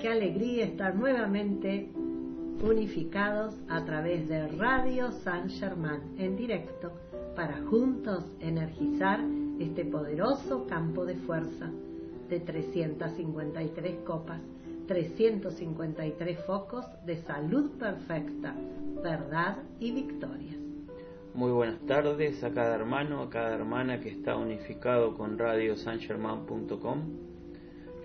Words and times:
qué 0.00 0.08
alegría 0.08 0.64
estar 0.64 0.94
nuevamente 0.94 1.90
unificados 2.62 3.54
a 3.68 3.84
través 3.84 4.28
de 4.28 4.48
Radio 4.48 5.12
San 5.12 5.50
Germán 5.50 6.00
en 6.16 6.36
directo 6.36 6.92
para 7.36 7.58
juntos 7.68 8.24
energizar 8.40 9.20
este 9.58 9.84
poderoso 9.84 10.66
campo 10.66 11.04
de 11.04 11.16
fuerza 11.16 11.70
de 12.30 12.40
353 12.40 13.96
copas, 14.06 14.40
353 14.86 16.44
focos 16.46 16.86
de 17.04 17.16
salud 17.16 17.70
perfecta, 17.72 18.54
verdad 19.02 19.58
y 19.80 19.92
victorias. 19.92 20.56
Muy 21.34 21.52
buenas 21.52 21.80
tardes 21.80 22.42
a 22.42 22.52
cada 22.52 22.74
hermano, 22.74 23.20
a 23.22 23.28
cada 23.28 23.54
hermana 23.54 24.00
que 24.00 24.08
está 24.08 24.34
unificado 24.36 25.14
con 25.14 25.38
radiosangerman.com. 25.38 27.29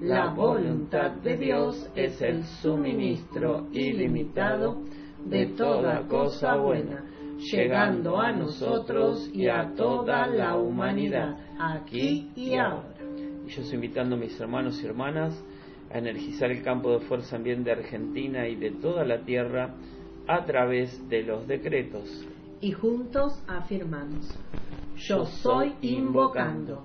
la 0.00 0.28
voluntad 0.34 1.12
de 1.22 1.36
Dios 1.36 1.90
es 1.94 2.20
el 2.20 2.44
suministro 2.44 3.68
ilimitado 3.72 4.82
de 5.24 5.46
toda 5.46 6.06
cosa 6.06 6.56
buena, 6.56 7.04
llegando 7.38 8.20
a 8.20 8.32
nosotros 8.32 9.30
y 9.32 9.48
a 9.48 9.72
toda 9.74 10.26
la 10.26 10.56
humanidad, 10.56 11.36
aquí 11.58 12.30
y 12.36 12.56
ahora. 12.56 12.94
Y 13.46 13.50
yo 13.50 13.62
estoy 13.62 13.76
invitando 13.76 14.16
a 14.16 14.18
mis 14.18 14.38
hermanos 14.38 14.82
y 14.82 14.86
hermanas 14.86 15.42
a 15.90 15.98
energizar 15.98 16.50
el 16.50 16.62
campo 16.62 16.90
de 16.92 17.00
fuerza 17.06 17.36
en 17.36 17.44
bien 17.44 17.64
de 17.64 17.72
Argentina 17.72 18.46
y 18.48 18.56
de 18.56 18.72
toda 18.72 19.04
la 19.04 19.24
tierra 19.24 19.74
a 20.28 20.44
través 20.44 21.08
de 21.08 21.22
los 21.22 21.46
decretos. 21.46 22.26
Y 22.60 22.72
juntos 22.72 23.42
afirmamos, 23.46 24.36
yo 24.96 25.24
soy 25.24 25.74
invocando 25.80 26.84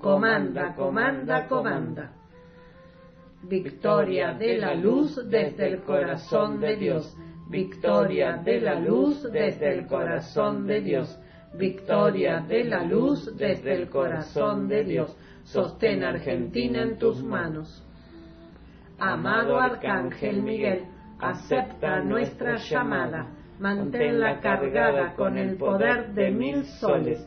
Comanda, 0.00 0.74
comanda, 0.74 1.46
comanda. 1.46 2.10
Victoria 3.42 4.32
de 4.34 4.58
la 4.58 4.74
luz 4.74 5.16
desde 5.28 5.68
el 5.68 5.82
corazón 5.82 6.60
de 6.60 6.76
Dios. 6.76 7.16
Victoria 7.50 8.36
de 8.36 8.60
la 8.60 8.80
luz 8.80 9.22
desde 9.30 9.74
el 9.74 9.86
corazón 9.86 10.66
de 10.66 10.80
Dios. 10.80 11.18
Victoria 11.54 12.40
de 12.40 12.64
la 12.64 12.82
luz 12.84 13.36
desde 13.36 13.74
el 13.74 13.88
corazón 13.90 14.68
de 14.68 14.84
Dios. 14.84 15.16
Sostén 15.44 16.04
Argentina 16.04 16.82
en 16.82 16.98
tus 16.98 17.22
manos. 17.22 17.84
Amado 18.98 19.58
Arcángel 19.58 20.42
Miguel, 20.42 20.84
acepta 21.18 22.00
nuestra 22.00 22.56
llamada, 22.56 23.26
manténla 23.58 24.40
cargada 24.40 25.14
con 25.14 25.38
el 25.38 25.56
poder 25.56 26.12
de 26.12 26.30
mil 26.30 26.64
soles, 26.64 27.26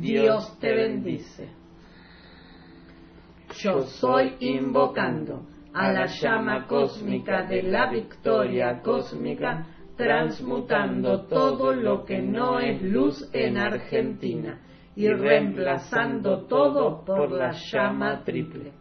Dios 0.00 0.58
te 0.60 0.74
bendice. 0.74 1.48
Yo 3.62 3.82
soy 3.82 4.36
invocando 4.40 5.46
a 5.72 5.92
la 5.92 6.06
llama 6.06 6.66
cósmica 6.66 7.44
de 7.44 7.62
la 7.62 7.90
victoria 7.90 8.80
cósmica, 8.82 9.66
transmutando 9.96 11.26
todo 11.26 11.72
lo 11.72 12.04
que 12.04 12.20
no 12.20 12.60
es 12.60 12.80
luz 12.82 13.28
en 13.32 13.56
Argentina 13.56 14.60
y 14.94 15.08
reemplazando 15.08 16.46
todo 16.46 17.04
por 17.04 17.32
la 17.32 17.52
llama 17.72 18.22
triple. 18.24 18.72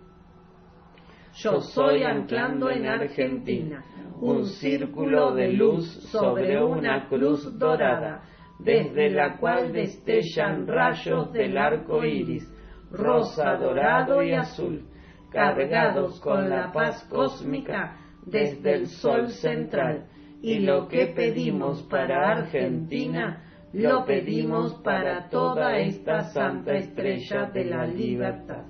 Yo 1.35 1.61
soy 1.61 2.03
anclando 2.03 2.69
en 2.69 2.87
Argentina 2.87 3.83
un 4.19 4.45
círculo 4.45 5.35
de 5.35 5.53
luz 5.53 5.85
sobre 6.11 6.63
una 6.63 7.07
cruz 7.07 7.57
dorada, 7.59 8.23
desde 8.59 9.09
la 9.09 9.37
cual 9.37 9.71
destellan 9.71 10.67
rayos 10.67 11.31
del 11.31 11.57
arco 11.57 12.03
iris, 12.03 12.47
rosa, 12.91 13.55
dorado 13.55 14.21
y 14.23 14.33
azul. 14.33 14.85
cargados 15.29 16.21
con 16.21 16.49
la 16.49 16.71
paz 16.71 17.03
cósmica 17.09 17.97
desde 18.25 18.75
el 18.75 18.87
sol 18.87 19.29
central. 19.29 20.07
Y 20.41 20.59
lo 20.59 20.87
que 20.87 21.07
pedimos 21.07 21.83
para 21.83 22.31
Argentina, 22.31 23.43
lo 23.73 24.05
pedimos 24.05 24.75
para 24.83 25.29
toda 25.29 25.77
esta 25.77 26.21
santa 26.31 26.73
estrella 26.75 27.49
de 27.53 27.65
la 27.65 27.85
libertad. 27.85 28.63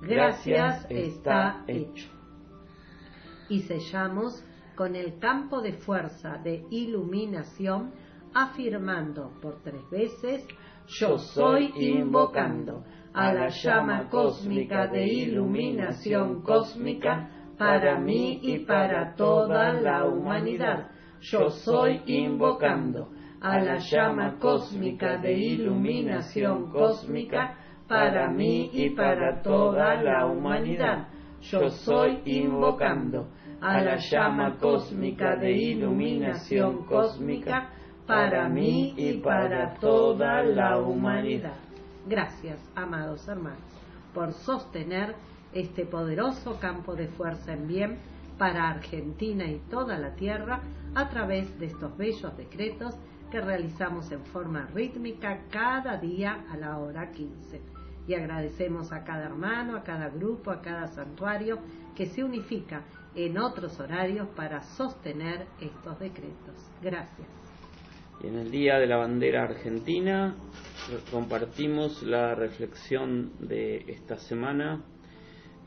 Gracias 0.00 0.86
está 0.88 1.64
hecho. 1.66 2.08
Y 3.48 3.60
sellamos 3.60 4.44
con 4.76 4.94
el 4.94 5.18
campo 5.18 5.60
de 5.60 5.72
fuerza 5.72 6.38
de 6.38 6.64
iluminación, 6.70 7.92
afirmando 8.34 9.32
por 9.40 9.62
tres 9.62 9.82
veces, 9.90 10.46
yo 10.86 11.18
soy 11.18 11.72
invocando 11.76 12.84
a 13.12 13.32
la 13.32 13.48
llama 13.48 14.08
cósmica 14.08 14.86
de 14.86 15.06
iluminación 15.06 16.42
cósmica 16.42 17.30
para 17.58 17.98
mí 17.98 18.38
y 18.42 18.60
para 18.60 19.14
toda 19.14 19.72
la 19.72 20.04
humanidad. 20.06 20.90
Yo 21.20 21.50
soy 21.50 22.00
invocando 22.06 23.08
a 23.40 23.58
la 23.58 23.78
llama 23.78 24.36
cósmica 24.38 25.18
de 25.18 25.32
iluminación 25.32 26.70
cósmica 26.70 27.56
para 27.88 28.30
mí 28.30 28.70
y 28.72 28.90
para 28.90 29.42
toda 29.42 30.00
la 30.02 30.26
humanidad. 30.26 31.08
Yo 31.40 31.68
soy 31.70 32.20
invocando 32.24 33.28
a 33.60 33.80
la 33.80 33.96
llama 33.96 34.56
cósmica 34.58 35.36
de 35.36 35.52
iluminación 35.52 36.84
cósmica 36.86 37.70
para 38.08 38.48
mí 38.48 38.94
y 38.96 39.18
para 39.18 39.74
toda 39.74 40.42
la 40.42 40.78
humanidad. 40.78 41.58
Gracias, 42.06 42.58
amados 42.74 43.28
hermanos, 43.28 43.60
por 44.14 44.32
sostener 44.32 45.14
este 45.52 45.84
poderoso 45.84 46.58
campo 46.58 46.96
de 46.96 47.08
fuerza 47.08 47.52
en 47.52 47.68
bien 47.68 47.98
para 48.38 48.70
Argentina 48.70 49.44
y 49.44 49.58
toda 49.70 49.98
la 49.98 50.14
Tierra 50.14 50.62
a 50.94 51.10
través 51.10 51.58
de 51.60 51.66
estos 51.66 51.94
bellos 51.98 52.34
decretos 52.38 52.96
que 53.30 53.42
realizamos 53.42 54.10
en 54.10 54.24
forma 54.24 54.66
rítmica 54.74 55.40
cada 55.50 55.98
día 55.98 56.46
a 56.50 56.56
la 56.56 56.78
hora 56.78 57.12
15. 57.12 57.60
Y 58.06 58.14
agradecemos 58.14 58.90
a 58.90 59.04
cada 59.04 59.26
hermano, 59.26 59.76
a 59.76 59.82
cada 59.82 60.08
grupo, 60.08 60.50
a 60.50 60.62
cada 60.62 60.86
santuario 60.86 61.58
que 61.94 62.06
se 62.06 62.24
unifica 62.24 62.84
en 63.14 63.36
otros 63.36 63.78
horarios 63.80 64.28
para 64.28 64.62
sostener 64.62 65.46
estos 65.60 65.98
decretos. 65.98 66.54
Gracias. 66.80 67.47
Y 68.22 68.26
en 68.26 68.38
el 68.38 68.50
Día 68.50 68.78
de 68.78 68.86
la 68.86 68.96
Bandera 68.96 69.44
Argentina 69.44 70.34
compartimos 71.10 72.02
la 72.02 72.34
reflexión 72.34 73.32
de 73.40 73.84
esta 73.88 74.16
semana 74.16 74.82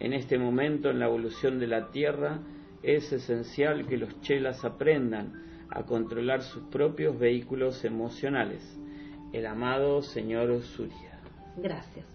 en 0.01 0.13
este 0.13 0.39
momento 0.39 0.89
en 0.89 0.97
la 0.97 1.05
evolución 1.05 1.59
de 1.59 1.67
la 1.67 1.91
Tierra 1.91 2.39
es 2.81 3.13
esencial 3.13 3.85
que 3.85 3.97
los 3.97 4.19
chelas 4.21 4.65
aprendan 4.65 5.67
a 5.69 5.83
controlar 5.83 6.41
sus 6.41 6.63
propios 6.63 7.19
vehículos 7.19 7.85
emocionales. 7.85 8.63
El 9.31 9.45
amado 9.45 10.01
señor 10.01 10.59
Surya. 10.63 11.21
Gracias. 11.55 12.07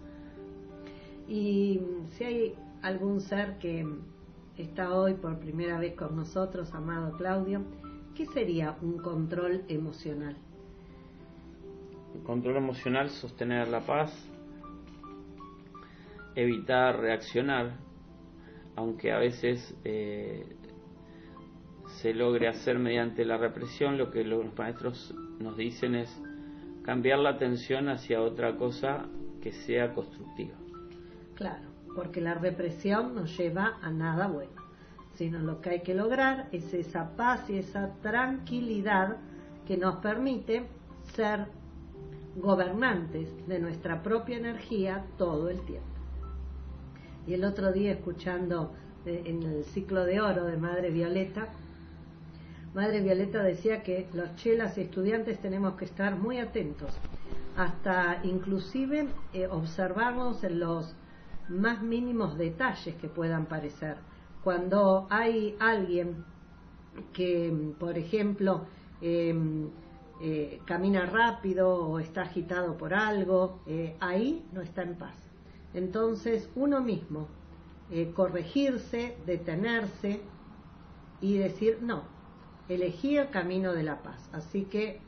Y 1.29 1.79
si 2.11 2.23
hay 2.25 2.55
algún 2.81 3.21
ser 3.21 3.57
que 3.57 3.87
está 4.57 4.93
hoy 4.93 5.13
por 5.13 5.39
primera 5.39 5.79
vez 5.79 5.95
con 5.95 6.13
nosotros, 6.13 6.73
amado 6.73 7.15
Claudio, 7.15 7.61
¿qué 8.17 8.25
sería 8.25 8.75
un 8.81 8.97
control 8.97 9.63
emocional? 9.67 10.35
Un 12.15 12.23
control 12.23 12.57
emocional, 12.57 13.11
sostener 13.11 13.67
la 13.67 13.81
paz, 13.81 14.11
evitar 16.33 16.99
reaccionar, 16.99 17.75
aunque 18.75 19.11
a 19.11 19.19
veces 19.19 19.75
eh, 19.83 20.47
se 22.01 22.11
logre 22.15 22.47
hacer 22.47 22.79
mediante 22.79 23.23
la 23.23 23.37
represión, 23.37 23.99
lo 23.99 24.09
que 24.09 24.23
los 24.23 24.45
maestros 24.57 25.13
nos 25.39 25.55
dicen 25.55 25.93
es 25.93 26.09
cambiar 26.83 27.19
la 27.19 27.31
atención 27.31 27.87
hacia 27.87 28.19
otra 28.21 28.55
cosa 28.55 29.05
que 29.43 29.51
sea 29.51 29.93
constructiva. 29.93 30.57
Claro, 31.35 31.69
porque 31.93 32.19
la 32.21 32.33
represión 32.33 33.13
no 33.13 33.25
lleva 33.25 33.77
a 33.79 33.91
nada 33.91 34.27
bueno, 34.27 34.56
sino 35.17 35.39
lo 35.39 35.61
que 35.61 35.71
hay 35.71 35.79
que 35.81 35.95
lograr 35.95 36.47
es 36.51 36.73
esa 36.73 37.15
paz 37.15 37.49
y 37.49 37.57
esa 37.57 37.91
tranquilidad 38.01 39.17
que 39.65 39.75
nos 39.75 39.95
permite 39.95 40.67
ser 41.15 41.47
gobernantes 42.35 43.27
de 43.47 43.59
nuestra 43.59 44.03
propia 44.03 44.37
energía 44.37 45.03
todo 45.17 45.49
el 45.49 45.59
tiempo. 45.61 45.87
Y 47.25 47.33
el 47.33 47.43
otro 47.43 47.73
día 47.73 47.91
escuchando 47.93 48.73
eh, 49.05 49.23
en 49.25 49.41
el 49.43 49.65
ciclo 49.65 50.05
de 50.05 50.21
oro 50.21 50.45
de 50.45 50.57
Madre 50.57 50.91
Violeta, 50.91 51.47
Madre 52.75 53.01
Violeta 53.01 53.41
decía 53.41 53.81
que 53.81 54.07
los 54.13 54.35
chelas 54.35 54.77
y 54.77 54.81
estudiantes 54.81 55.39
tenemos 55.39 55.73
que 55.75 55.85
estar 55.85 56.15
muy 56.15 56.37
atentos, 56.37 56.91
hasta 57.55 58.19
inclusive 58.23 59.07
eh, 59.33 59.47
observamos 59.47 60.43
en 60.43 60.59
los 60.59 60.93
más 61.49 61.81
mínimos 61.81 62.37
detalles 62.37 62.93
que 62.95 63.07
puedan 63.07 63.47
parecer. 63.47 63.97
Cuando 64.47 65.07
hay 65.09 65.57
alguien 65.59 66.23
que, 67.11 67.73
por 67.77 67.97
ejemplo, 67.97 68.65
em, 69.01 69.67
eh, 70.21 70.61
camina 70.63 71.05
rápido 71.05 71.67
o 71.85 71.99
está 71.99 72.21
agitado 72.21 72.77
por 72.77 72.93
algo, 72.93 73.59
ahí 73.99 74.45
no 74.53 74.61
está 74.61 74.83
en 74.83 74.95
paz. 74.95 75.17
Entonces 75.73 76.49
uno 76.55 76.79
mismo, 76.79 77.27
eh, 77.91 78.13
corregirse, 78.15 79.17
detenerse 79.25 80.21
y 81.19 81.37
decir, 81.37 81.79
no, 81.81 82.03
elegí 82.69 83.17
el 83.17 83.29
camino 83.29 83.73
de 83.73 83.83
la 83.83 84.01
paz. 84.01 84.29
Así 84.31 84.63
que 84.63 85.01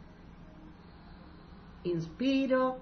inspiro, 1.86 2.80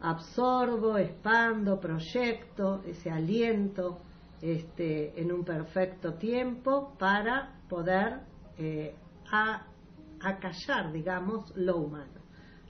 absorbo, 0.00 0.98
expando, 0.98 1.80
proyecto 1.80 2.80
ese 2.86 3.10
aliento 3.10 4.02
este, 4.42 5.20
en 5.20 5.32
un 5.32 5.44
perfecto 5.44 6.14
tiempo 6.14 6.94
para 6.98 7.60
poder 7.68 8.20
eh, 8.58 8.94
acallar, 10.20 10.92
digamos, 10.92 11.52
lo 11.56 11.78
humano. 11.78 12.20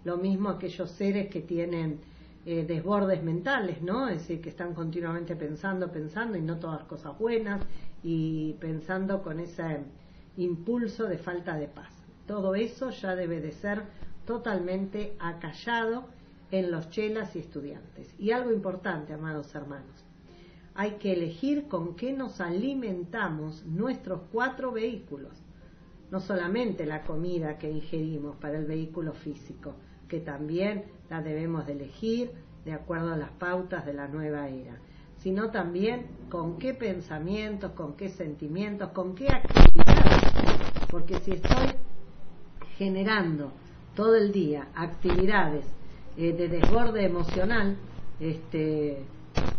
Lo 0.05 0.17
mismo 0.17 0.49
aquellos 0.51 0.91
seres 0.93 1.29
que 1.29 1.43
tienen 1.43 2.01
eh, 2.47 2.65
desbordes 2.65 3.23
mentales, 3.23 3.83
¿no? 3.83 4.09
Es 4.09 4.21
decir, 4.21 4.41
que 4.41 4.49
están 4.49 4.75
continuamente 4.75 5.37
pensando, 5.37 5.91
pensando 5.93 6.39
y 6.39 6.43
no 6.43 6.59
todas 6.59 6.85
cosas 6.85 7.19
buenas 7.19 7.63
y 8.03 8.55
pensando 8.55 9.23
con 9.23 9.41
ese 9.41 9.83
impulso 10.37 11.05
de 11.05 11.19
falta 11.19 11.57
de 11.57 11.69
paz. 11.69 11.93
Todo 12.27 12.55
eso 12.55 12.91
ya 12.91 13.15
debe 13.17 13.41
de 13.41 13.53
ser 13.53 13.83
totalmente 14.25 15.17
acallado 15.19 16.07
en 16.51 16.71
los 16.71 16.89
chelas 16.91 17.35
y 17.37 17.41
estudiantes. 17.41 18.15
Y 18.19 18.31
algo 18.31 18.53
importante, 18.53 19.13
amados 19.13 19.55
hermanos, 19.55 20.08
hay 20.79 20.93
que 20.93 21.13
elegir 21.13 21.67
con 21.67 21.97
qué 21.97 22.13
nos 22.13 22.41
alimentamos 22.41 23.67
nuestros 23.67 24.21
cuatro 24.31 24.71
vehículos. 24.71 25.33
No 26.13 26.21
solamente 26.21 26.87
la 26.87 27.03
comida 27.03 27.59
que 27.59 27.69
ingerimos 27.69 28.37
para 28.37 28.59
el 28.59 28.65
vehículo 28.65 29.13
físico, 29.13 29.75
que 30.07 30.21
también 30.21 30.85
la 31.11 31.21
debemos 31.21 31.67
de 31.67 31.73
elegir 31.73 32.31
de 32.65 32.75
acuerdo 32.75 33.13
a 33.13 33.17
las 33.17 33.33
pautas 33.33 33.85
de 33.87 33.93
la 33.93 34.07
nueva 34.07 34.49
era, 34.49 34.79
sino 35.17 35.51
también 35.51 36.07
con 36.31 36.61
qué 36.61 36.75
pensamientos, 36.75 37.73
con 37.73 37.97
qué 37.97 38.11
sentimientos, 38.11 38.91
con 38.91 39.17
qué 39.17 39.31
actividades, 39.31 40.33
porque 40.89 41.19
si 41.25 41.33
estoy 41.33 41.75
generando 42.77 43.51
todo 43.97 44.15
el 44.15 44.31
día 44.31 44.69
actividades 44.77 45.65
eh, 46.17 46.33
de 46.35 46.47
desborde 46.47 47.05
emocional, 47.05 47.77
este, 48.21 49.05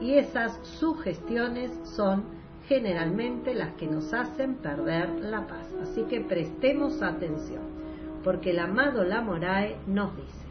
Y 0.00 0.14
esas 0.14 0.58
sugestiones 0.62 1.72
son 1.84 2.24
generalmente 2.66 3.54
las 3.54 3.72
que 3.74 3.86
nos 3.86 4.12
hacen 4.12 4.56
perder 4.56 5.08
la 5.20 5.46
paz. 5.46 5.66
Así 5.82 6.02
que 6.02 6.20
prestemos 6.20 7.02
atención, 7.02 7.62
porque 8.22 8.50
el 8.50 8.58
amado 8.58 9.04
Lamorae 9.04 9.76
nos 9.86 10.14
dice, 10.16 10.46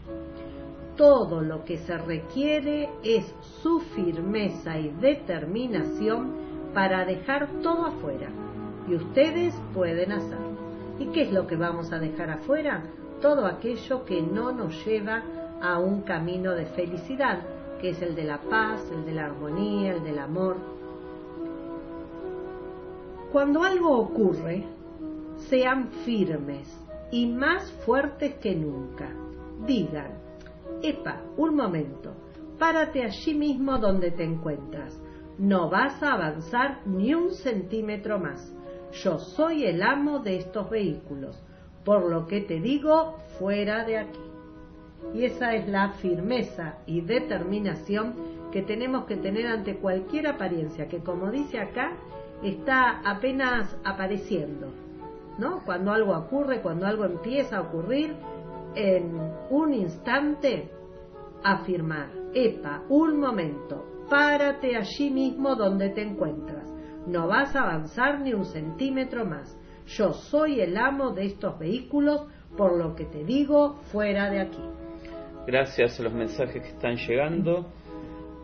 todo 0.96 1.42
lo 1.42 1.64
que 1.64 1.78
se 1.78 1.98
requiere 1.98 2.90
es 3.04 3.26
su 3.62 3.80
firmeza 3.80 4.80
y 4.80 4.90
determinación 5.00 6.47
para 6.74 7.06
dejar 7.06 7.48
todo 7.62 7.86
afuera. 7.86 8.30
Y 8.88 8.96
ustedes 8.96 9.54
pueden 9.74 10.12
hacerlo. 10.12 10.58
¿Y 11.00 11.08
qué 11.08 11.24
es 11.24 11.32
lo 11.32 11.46
que 11.48 11.56
vamos 11.56 11.92
a 11.92 12.00
dejar 12.00 12.30
afuera? 12.30 12.84
Todo 13.22 13.46
aquello 13.46 14.06
que 14.06 14.22
no 14.22 14.52
nos 14.52 14.86
lleva 14.86 15.24
a 15.62 15.80
un 15.80 16.02
camino 16.02 16.54
de 16.54 16.66
felicidad, 16.68 17.40
que 17.82 17.90
es 17.90 18.02
el 18.02 18.16
de 18.16 18.24
la 18.24 18.40
paz, 18.40 18.82
el 18.92 19.06
de 19.06 19.14
la 19.14 19.26
armonía, 19.26 19.94
el 19.94 20.04
del 20.04 20.20
amor. 20.20 20.58
Cuando 23.32 23.64
algo 23.64 23.98
ocurre, 23.98 24.64
sean 25.50 25.90
firmes 26.06 26.68
y 27.12 27.28
más 27.28 27.72
fuertes 27.86 28.36
que 28.36 28.56
nunca. 28.56 29.10
Digan, 29.66 30.12
epa, 30.82 31.22
un 31.38 31.56
momento, 31.56 32.14
párate 32.58 33.04
allí 33.04 33.34
mismo 33.34 33.78
donde 33.78 34.12
te 34.12 34.24
encuentras. 34.24 34.98
No 35.38 35.70
vas 35.70 36.02
a 36.02 36.14
avanzar 36.14 36.80
ni 36.86 37.14
un 37.14 37.32
centímetro 37.32 38.20
más. 38.20 38.54
Yo 39.04 39.20
soy 39.20 39.66
el 39.66 39.84
amo 39.84 40.20
de 40.20 40.38
estos 40.38 40.70
vehículos, 40.70 41.38
por 41.84 42.10
lo 42.10 42.26
que 42.26 42.42
te 42.42 42.60
digo, 42.60 43.18
fuera 43.38 43.86
de 43.86 44.00
aquí. 44.00 44.20
Y 45.14 45.26
esa 45.26 45.54
es 45.54 45.68
la 45.68 45.90
firmeza 45.90 46.78
y 46.86 47.02
determinación 47.02 48.16
que 48.52 48.62
tenemos 48.64 49.06
que 49.06 49.16
tener 49.18 49.48
ante 49.48 49.76
cualquier 49.76 50.28
apariencia, 50.28 50.88
que 50.88 51.00
como 51.00 51.30
dice 51.30 51.60
acá, 51.60 51.92
está 52.42 53.02
apenas 53.06 53.76
apareciendo. 53.84 54.68
¿no? 55.38 55.62
Cuando 55.66 55.92
algo 55.92 56.18
ocurre, 56.18 56.62
cuando 56.62 56.88
algo 56.88 57.06
empieza 57.06 57.58
a 57.58 57.62
ocurrir, 57.62 58.16
en 58.76 59.12
un 59.50 59.74
instante 59.74 60.70
afirmar, 61.44 62.10
epa, 62.34 62.84
un 62.90 63.20
momento, 63.20 63.97
párate 64.10 64.76
allí 64.76 65.10
mismo 65.10 65.56
donde 65.56 65.90
te 65.90 66.02
encuentras, 66.02 66.70
no 67.08 67.28
vas 67.28 67.56
a 67.56 67.64
avanzar 67.64 68.20
ni 68.22 68.34
un 68.34 68.46
centímetro 68.46 69.26
más. 69.26 69.58
Yo 69.88 70.14
soy 70.14 70.60
el 70.60 70.76
amo 70.78 71.12
de 71.12 71.26
estos 71.26 71.58
vehículos, 71.58 72.28
por 72.58 72.78
lo 72.78 72.96
que 72.96 73.06
te 73.06 73.24
digo, 73.24 73.76
fuera 73.92 74.30
de 74.30 74.42
aquí. 74.42 74.64
Gracias 75.46 76.00
a 76.00 76.04
los 76.04 76.14
mensajes 76.14 76.62
que 76.62 76.70
están 76.70 76.98
llegando. 76.98 77.68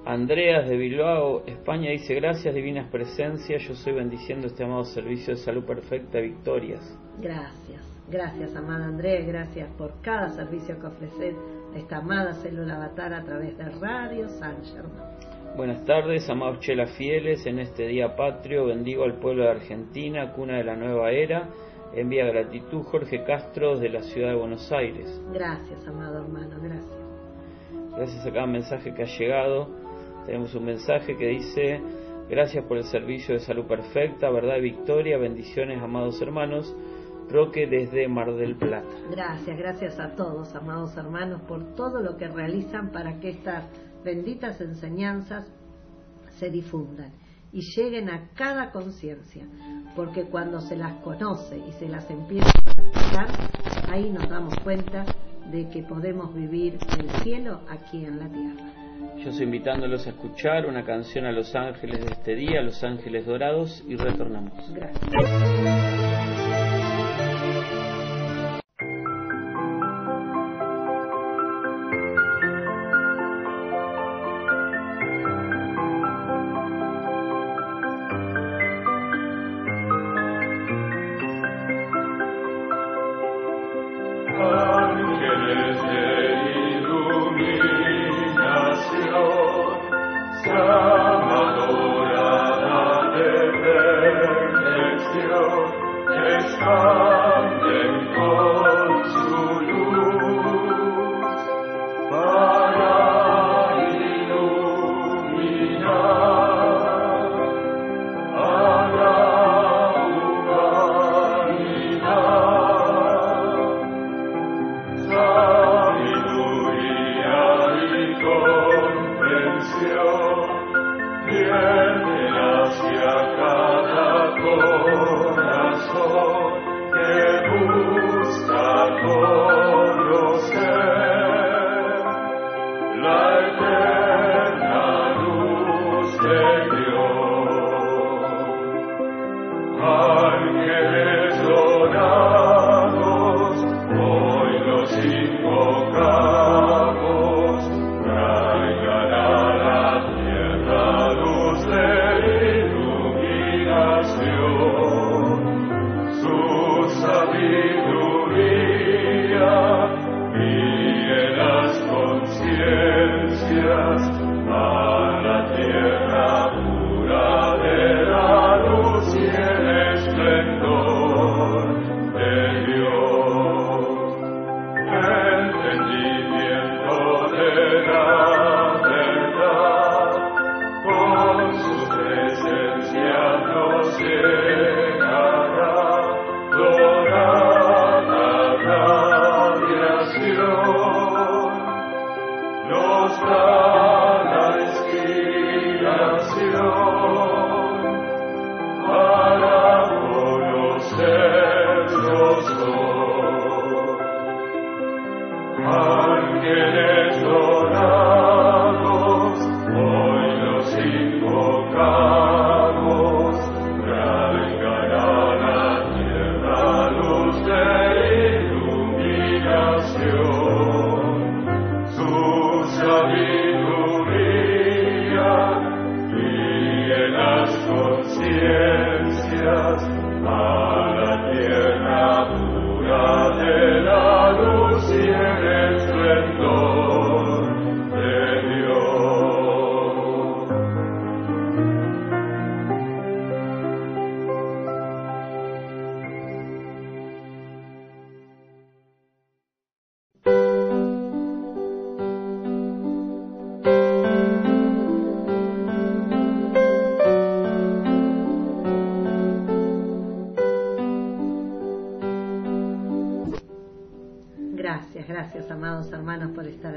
Andreas 0.06 0.68
de 0.68 0.76
Bilbao, 0.76 1.44
España, 1.46 1.92
dice 1.92 2.14
gracias 2.16 2.54
divinas 2.54 2.90
presencias, 2.90 3.62
yo 3.64 3.74
soy 3.74 3.94
bendiciendo 3.94 4.48
este 4.48 4.64
amado 4.64 4.84
servicio 4.84 5.34
de 5.34 5.40
salud 5.40 5.64
perfecta, 5.64 6.20
victorias. 6.20 6.82
Gracias, 7.22 7.82
gracias 8.10 8.54
amada 8.56 8.86
Andrea, 8.86 9.22
gracias 9.26 9.70
por 9.78 10.02
cada 10.02 10.30
servicio 10.30 10.78
que 10.80 10.88
ofreces 10.88 11.36
a 11.74 11.78
esta 11.78 11.98
amada 11.98 12.34
célula 12.34 12.76
avatar 12.76 13.14
a 13.14 13.24
través 13.24 13.58
de 13.58 13.64
Radio 13.80 14.28
San 14.28 14.64
Germán. 14.66 15.33
Buenas 15.56 15.86
tardes, 15.86 16.28
amados 16.32 16.62
chelas 16.62 16.90
fieles, 16.98 17.46
en 17.46 17.60
este 17.60 17.86
día 17.86 18.16
patrio 18.16 18.66
bendigo 18.66 19.04
al 19.04 19.20
pueblo 19.20 19.44
de 19.44 19.52
Argentina, 19.52 20.32
cuna 20.32 20.58
de 20.58 20.64
la 20.64 20.76
nueva 20.76 21.12
era. 21.12 21.48
Envía 21.94 22.26
gratitud 22.26 22.82
Jorge 22.82 23.24
Castro 23.24 23.78
de 23.78 23.90
la 23.90 24.02
ciudad 24.02 24.30
de 24.30 24.36
Buenos 24.36 24.72
Aires. 24.72 25.22
Gracias, 25.32 25.88
amado 25.88 26.24
hermano, 26.24 26.56
gracias. 26.60 26.92
Gracias 27.96 28.26
a 28.26 28.32
cada 28.32 28.48
mensaje 28.48 28.96
que 28.96 29.04
ha 29.04 29.06
llegado. 29.06 29.68
Tenemos 30.26 30.56
un 30.56 30.66
mensaje 30.66 31.16
que 31.16 31.28
dice, 31.28 31.80
gracias 32.32 32.66
por 32.66 32.78
el 32.78 32.86
servicio 32.86 33.36
de 33.36 33.42
salud 33.42 33.68
perfecta, 33.68 34.32
verdad 34.32 34.58
y 34.58 34.62
victoria, 34.62 35.20
bendiciones, 35.20 35.84
amados 35.84 36.20
hermanos. 36.20 36.76
Roque 37.30 37.68
desde 37.68 38.08
Mar 38.08 38.34
del 38.34 38.56
Plata. 38.56 38.90
Gracias, 39.12 39.56
gracias 39.56 40.00
a 40.00 40.16
todos, 40.16 40.54
amados 40.56 40.98
hermanos, 40.98 41.42
por 41.44 41.76
todo 41.76 42.02
lo 42.02 42.18
que 42.18 42.28
realizan 42.28 42.92
para 42.92 43.20
que 43.20 43.30
estas 43.30 43.66
benditas 44.04 44.60
enseñanzas 44.62 45.46
se 46.40 46.50
difundan 46.50 47.12
y 47.52 47.62
lleguen 47.76 48.10
a 48.10 48.30
cada 48.34 48.72
conciencia, 48.72 49.46
porque 49.96 50.24
cuando 50.24 50.60
se 50.60 50.76
las 50.76 50.94
conoce 51.02 51.58
y 51.58 51.72
se 51.74 51.88
las 51.88 52.10
empieza 52.10 52.50
a 52.50 52.74
practicar, 52.74 53.28
ahí 53.92 54.10
nos 54.10 54.28
damos 54.28 54.56
cuenta 54.64 55.06
de 55.52 55.70
que 55.70 55.84
podemos 55.84 56.34
vivir 56.34 56.80
el 56.98 57.10
cielo 57.22 57.62
aquí 57.70 58.04
en 58.04 58.20
la 58.20 58.28
tierra. 58.28 58.74
Yo 59.18 59.30
estoy 59.30 59.46
invitándolos 59.46 60.08
a 60.08 60.10
escuchar 60.10 60.66
una 60.66 60.84
canción 60.84 61.26
a 61.26 61.32
los 61.32 61.54
ángeles 61.56 62.04
de 62.04 62.12
este 62.12 62.36
día, 62.36 62.62
Los 62.62 62.84
Ángeles 62.84 63.26
Dorados, 63.26 63.84
y 63.88 63.96
retornamos. 63.96 64.74
Gracias. 64.74 66.43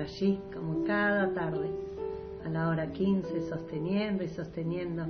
Allí 0.06 0.38
como 0.54 0.84
cada 0.84 1.34
tarde 1.34 1.68
a 2.44 2.48
la 2.48 2.68
hora 2.68 2.92
15 2.92 3.48
sosteniendo 3.48 4.22
y 4.22 4.28
sosteniendo 4.28 5.04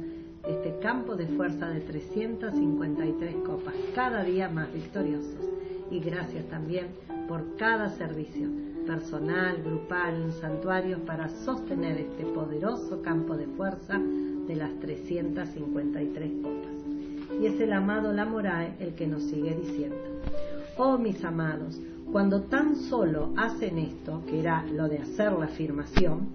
este 0.48 0.78
campo 0.80 1.16
de 1.16 1.26
fuerza 1.26 1.68
de 1.68 1.80
353 1.80 3.34
copas, 3.44 3.74
cada 3.94 4.24
día 4.24 4.48
más 4.48 4.72
victoriosos. 4.72 5.44
Y 5.90 6.00
gracias 6.00 6.46
también 6.46 6.86
por 7.28 7.56
cada 7.56 7.90
servicio 7.90 8.48
personal, 8.86 9.62
grupal, 9.62 10.22
en 10.22 10.32
santuarios 10.32 11.00
para 11.00 11.28
sostener 11.28 11.98
este 11.98 12.24
poderoso 12.24 13.02
campo 13.02 13.36
de 13.36 13.46
fuerza 13.48 14.00
de 14.46 14.56
las 14.56 14.70
353 14.80 16.32
copas. 16.42 17.38
Y 17.38 17.46
es 17.46 17.60
el 17.60 17.74
amado 17.74 18.14
Lamorae 18.14 18.76
el 18.80 18.94
que 18.94 19.06
nos 19.06 19.24
sigue 19.24 19.54
diciendo, 19.54 19.98
oh 20.78 20.96
mis 20.96 21.22
amados, 21.22 21.78
cuando 22.12 22.42
tan 22.42 22.76
solo 22.76 23.32
hacen 23.36 23.78
esto, 23.78 24.22
que 24.26 24.40
era 24.40 24.64
lo 24.64 24.88
de 24.88 24.98
hacer 24.98 25.32
la 25.32 25.46
afirmación, 25.46 26.28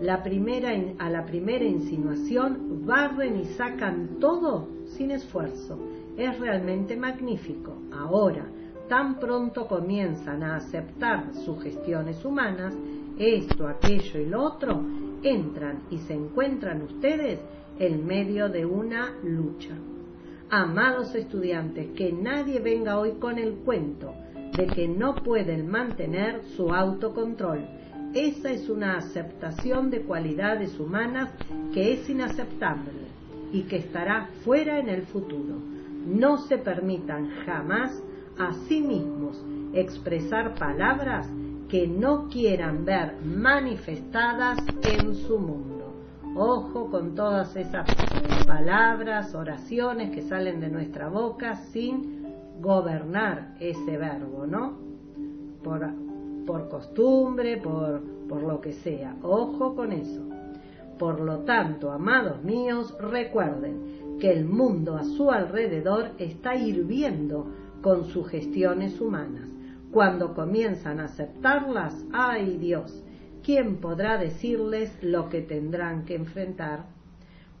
la 0.00 0.22
primera, 0.22 0.70
a 0.98 1.10
la 1.10 1.26
primera 1.26 1.64
insinuación 1.64 2.86
barren 2.86 3.38
y 3.38 3.44
sacan 3.44 4.18
todo 4.18 4.66
sin 4.96 5.10
esfuerzo. 5.10 5.78
Es 6.16 6.38
realmente 6.38 6.96
magnífico. 6.96 7.74
Ahora, 7.92 8.46
tan 8.88 9.20
pronto 9.20 9.66
comienzan 9.66 10.42
a 10.42 10.56
aceptar 10.56 11.34
sugestiones 11.44 12.24
humanas, 12.24 12.74
esto, 13.18 13.68
aquello 13.68 14.20
y 14.20 14.26
lo 14.26 14.42
otro, 14.42 14.82
entran 15.22 15.82
y 15.90 15.98
se 15.98 16.14
encuentran 16.14 16.82
ustedes 16.82 17.38
en 17.78 18.06
medio 18.06 18.48
de 18.48 18.64
una 18.64 19.12
lucha. 19.22 19.74
Amados 20.52 21.14
estudiantes, 21.14 21.90
que 21.96 22.10
nadie 22.10 22.58
venga 22.58 22.98
hoy 22.98 23.12
con 23.20 23.38
el 23.38 23.54
cuento 23.58 24.12
de 24.56 24.66
que 24.66 24.88
no 24.88 25.14
pueden 25.14 25.70
mantener 25.70 26.42
su 26.56 26.74
autocontrol. 26.74 27.64
Esa 28.14 28.50
es 28.50 28.68
una 28.68 28.96
aceptación 28.96 29.90
de 29.90 30.02
cualidades 30.02 30.80
humanas 30.80 31.30
que 31.72 31.92
es 31.92 32.10
inaceptable 32.10 32.90
y 33.52 33.62
que 33.62 33.76
estará 33.76 34.28
fuera 34.44 34.80
en 34.80 34.88
el 34.88 35.02
futuro. 35.02 35.54
No 36.04 36.38
se 36.38 36.58
permitan 36.58 37.30
jamás 37.46 38.02
a 38.36 38.52
sí 38.66 38.80
mismos 38.80 39.40
expresar 39.72 40.56
palabras 40.56 41.28
que 41.68 41.86
no 41.86 42.28
quieran 42.28 42.84
ver 42.84 43.14
manifestadas 43.24 44.58
en 44.82 45.14
su 45.14 45.38
mundo. 45.38 45.79
Ojo 46.36 46.90
con 46.90 47.14
todas 47.14 47.56
esas 47.56 47.86
palabras, 48.46 49.34
oraciones 49.34 50.10
que 50.10 50.22
salen 50.22 50.60
de 50.60 50.68
nuestra 50.68 51.08
boca 51.08 51.56
sin 51.56 52.24
gobernar 52.60 53.54
ese 53.58 53.96
verbo, 53.96 54.46
¿no? 54.46 54.74
Por, 55.62 55.88
por 56.46 56.68
costumbre, 56.68 57.56
por, 57.56 58.00
por 58.28 58.42
lo 58.42 58.60
que 58.60 58.72
sea. 58.72 59.16
Ojo 59.22 59.74
con 59.74 59.92
eso. 59.92 60.22
Por 60.98 61.20
lo 61.20 61.38
tanto, 61.40 61.90
amados 61.90 62.44
míos, 62.44 62.94
recuerden 63.00 64.18
que 64.20 64.30
el 64.30 64.44
mundo 64.44 64.96
a 64.96 65.04
su 65.04 65.30
alrededor 65.30 66.10
está 66.18 66.54
hirviendo 66.54 67.46
con 67.82 68.04
sugestiones 68.04 69.00
humanas. 69.00 69.48
Cuando 69.90 70.34
comienzan 70.34 71.00
a 71.00 71.06
aceptarlas, 71.06 72.04
¡ay 72.12 72.58
Dios! 72.58 73.02
¿Quién 73.42 73.76
podrá 73.76 74.18
decirles 74.18 74.92
lo 75.02 75.30
que 75.30 75.40
tendrán 75.40 76.04
que 76.04 76.14
enfrentar? 76.14 76.84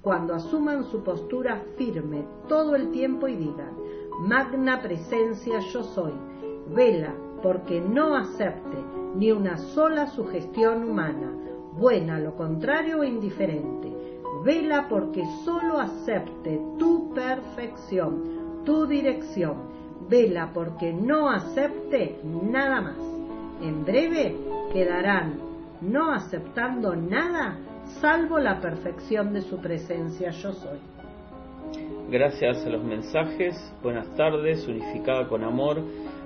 Cuando 0.02 0.34
asuman 0.34 0.84
su 0.84 1.02
postura 1.02 1.62
firme 1.78 2.24
todo 2.48 2.76
el 2.76 2.90
tiempo 2.90 3.28
y 3.28 3.36
digan, 3.36 3.74
Magna 4.20 4.82
presencia 4.82 5.60
yo 5.72 5.82
soy, 5.82 6.12
vela 6.74 7.14
porque 7.42 7.80
no 7.80 8.14
acepte 8.14 8.76
ni 9.14 9.32
una 9.32 9.56
sola 9.56 10.06
sugestión 10.08 10.84
humana, 10.84 11.32
buena, 11.72 12.20
lo 12.20 12.36
contrario 12.36 13.00
o 13.00 13.04
indiferente. 13.04 13.90
Vela 14.44 14.86
porque 14.88 15.24
solo 15.44 15.78
acepte 15.78 16.60
tu 16.78 17.14
perfección, 17.14 18.62
tu 18.64 18.86
dirección. 18.86 19.70
Vela 20.10 20.50
porque 20.52 20.92
no 20.92 21.30
acepte 21.30 22.20
nada 22.24 22.82
más. 22.82 22.98
En 23.62 23.84
breve 23.84 24.36
quedarán 24.72 25.49
no 25.80 26.12
aceptando 26.12 26.94
nada 26.94 27.58
salvo 28.00 28.38
la 28.38 28.60
perfección 28.60 29.32
de 29.32 29.42
su 29.42 29.58
presencia 29.58 30.30
yo 30.30 30.52
soy. 30.52 30.78
Gracias 32.10 32.66
a 32.66 32.70
los 32.70 32.82
mensajes, 32.82 33.54
buenas 33.82 34.08
tardes, 34.16 34.66
unificada 34.66 35.28
con 35.28 35.44
amor, 35.44 35.80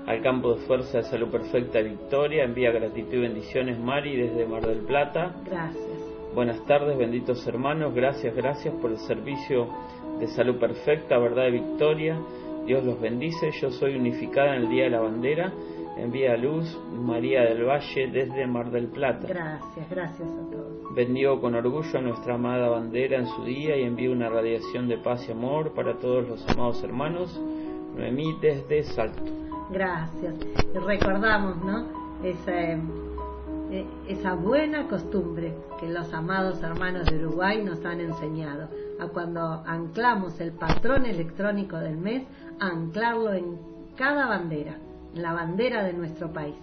al 0.07 0.21
campo 0.21 0.55
de 0.55 0.65
fuerza 0.65 0.99
de 0.99 1.03
salud 1.03 1.29
perfecta 1.29 1.79
Victoria, 1.79 2.43
envía 2.43 2.71
gratitud 2.71 3.13
y 3.13 3.21
bendiciones 3.21 3.79
Mari 3.79 4.15
desde 4.15 4.45
Mar 4.45 4.65
del 4.65 4.79
Plata. 4.79 5.35
Gracias. 5.45 5.83
Buenas 6.33 6.63
tardes, 6.65 6.97
benditos 6.97 7.45
hermanos, 7.47 7.93
gracias, 7.93 8.35
gracias 8.35 8.73
por 8.81 8.91
el 8.91 8.97
servicio 8.97 9.69
de 10.19 10.27
salud 10.27 10.59
perfecta, 10.59 11.17
verdad 11.17 11.43
de 11.43 11.51
Victoria. 11.51 12.19
Dios 12.65 12.83
los 12.83 12.99
bendice, 12.99 13.51
yo 13.61 13.69
soy 13.69 13.95
unificada 13.95 14.55
en 14.55 14.63
el 14.63 14.69
Día 14.69 14.85
de 14.85 14.89
la 14.89 15.01
Bandera, 15.01 15.53
envía 15.97 16.35
luz 16.37 16.65
María 16.91 17.41
del 17.43 17.63
Valle 17.63 18.07
desde 18.11 18.47
Mar 18.47 18.71
del 18.71 18.87
Plata. 18.87 19.27
Gracias, 19.27 19.89
gracias 19.89 20.27
a 20.27 20.51
todos. 20.51 20.93
Bendigo 20.95 21.39
con 21.41 21.55
orgullo 21.55 21.99
a 21.99 22.01
nuestra 22.01 22.35
amada 22.35 22.69
bandera 22.69 23.17
en 23.17 23.27
su 23.27 23.43
día 23.43 23.77
y 23.77 23.83
envío 23.83 24.11
una 24.11 24.29
radiación 24.29 24.87
de 24.87 24.97
paz 24.97 25.27
y 25.27 25.31
amor 25.31 25.73
para 25.73 25.97
todos 25.97 26.27
los 26.27 26.47
amados 26.49 26.83
hermanos. 26.83 27.41
Noemí 27.95 28.37
desde 28.41 28.83
Salto. 28.83 29.23
Gracias. 29.71 30.35
Y 30.73 30.77
recordamos, 30.77 31.57
¿no? 31.63 31.85
Esa, 32.23 32.73
eh, 33.71 33.85
esa 34.07 34.35
buena 34.35 34.87
costumbre 34.87 35.53
que 35.79 35.87
los 35.87 36.13
amados 36.13 36.61
hermanos 36.61 37.05
de 37.05 37.17
Uruguay 37.25 37.63
nos 37.63 37.83
han 37.85 37.99
enseñado. 37.99 38.69
A 38.99 39.07
cuando 39.07 39.41
anclamos 39.65 40.39
el 40.39 40.53
patrón 40.53 41.05
electrónico 41.05 41.77
del 41.77 41.97
mes, 41.97 42.23
anclarlo 42.59 43.33
en 43.33 43.57
cada 43.95 44.27
bandera, 44.27 44.77
la 45.15 45.33
bandera 45.33 45.83
de 45.83 45.93
nuestro 45.93 46.31
país 46.31 46.55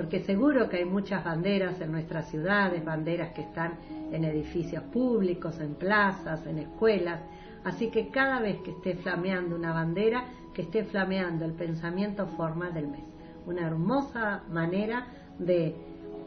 porque 0.00 0.20
seguro 0.20 0.68
que 0.68 0.78
hay 0.78 0.84
muchas 0.84 1.24
banderas 1.24 1.80
en 1.80 1.92
nuestras 1.92 2.28
ciudades, 2.30 2.84
banderas 2.84 3.32
que 3.32 3.42
están 3.42 3.74
en 4.12 4.24
edificios 4.24 4.82
públicos, 4.84 5.60
en 5.60 5.74
plazas, 5.74 6.46
en 6.46 6.58
escuelas, 6.58 7.20
así 7.64 7.88
que 7.88 8.08
cada 8.08 8.40
vez 8.40 8.58
que 8.62 8.70
esté 8.70 8.94
flameando 8.94 9.56
una 9.56 9.72
bandera, 9.72 10.24
que 10.54 10.62
esté 10.62 10.84
flameando 10.84 11.44
el 11.44 11.52
pensamiento 11.52 12.26
forma 12.28 12.70
del 12.70 12.88
mes. 12.88 13.02
Una 13.46 13.66
hermosa 13.66 14.42
manera 14.50 15.06
de 15.38 15.74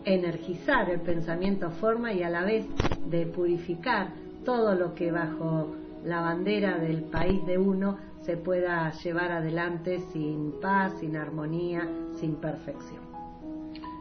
energizar 0.06 0.90
el 0.90 1.00
pensamiento 1.00 1.72
forma 1.72 2.14
y 2.14 2.24
a 2.24 2.30
la 2.30 2.44
vez 2.44 2.66
de 3.08 3.26
purificar 3.26 4.10
todo 4.46 4.76
lo 4.76 4.94
que 4.94 5.12
bajo 5.12 5.76
la 6.06 6.22
bandera 6.22 6.78
del 6.80 7.04
país 7.04 7.46
de 7.46 7.58
uno 7.58 7.98
se 8.22 8.38
pueda 8.38 8.92
llevar 9.04 9.32
adelante 9.32 10.00
sin 10.12 10.60
paz, 10.62 10.94
sin 11.00 11.16
armonía, 11.16 11.88
sin 12.20 12.36
perfección. 12.36 13.04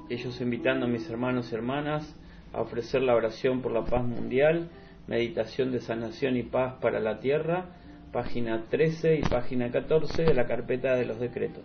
ellos 0.08 0.40
invitando 0.40 0.86
a 0.86 0.88
mis 0.88 1.08
hermanos 1.08 1.50
y 1.50 1.54
hermanas 1.54 2.16
a 2.52 2.60
ofrecer 2.60 3.02
la 3.02 3.14
oración 3.14 3.62
por 3.62 3.72
la 3.72 3.84
paz 3.84 4.04
mundial, 4.04 4.68
meditación 5.06 5.72
de 5.72 5.80
sanación 5.80 6.36
y 6.36 6.42
paz 6.42 6.74
para 6.80 7.00
la 7.00 7.18
tierra, 7.18 7.66
página 8.12 8.64
13 8.68 9.16
y 9.16 9.22
página 9.22 9.70
14 9.70 10.22
de 10.22 10.34
la 10.34 10.46
carpeta 10.46 10.94
de 10.96 11.06
los 11.06 11.18
decretos. 11.18 11.64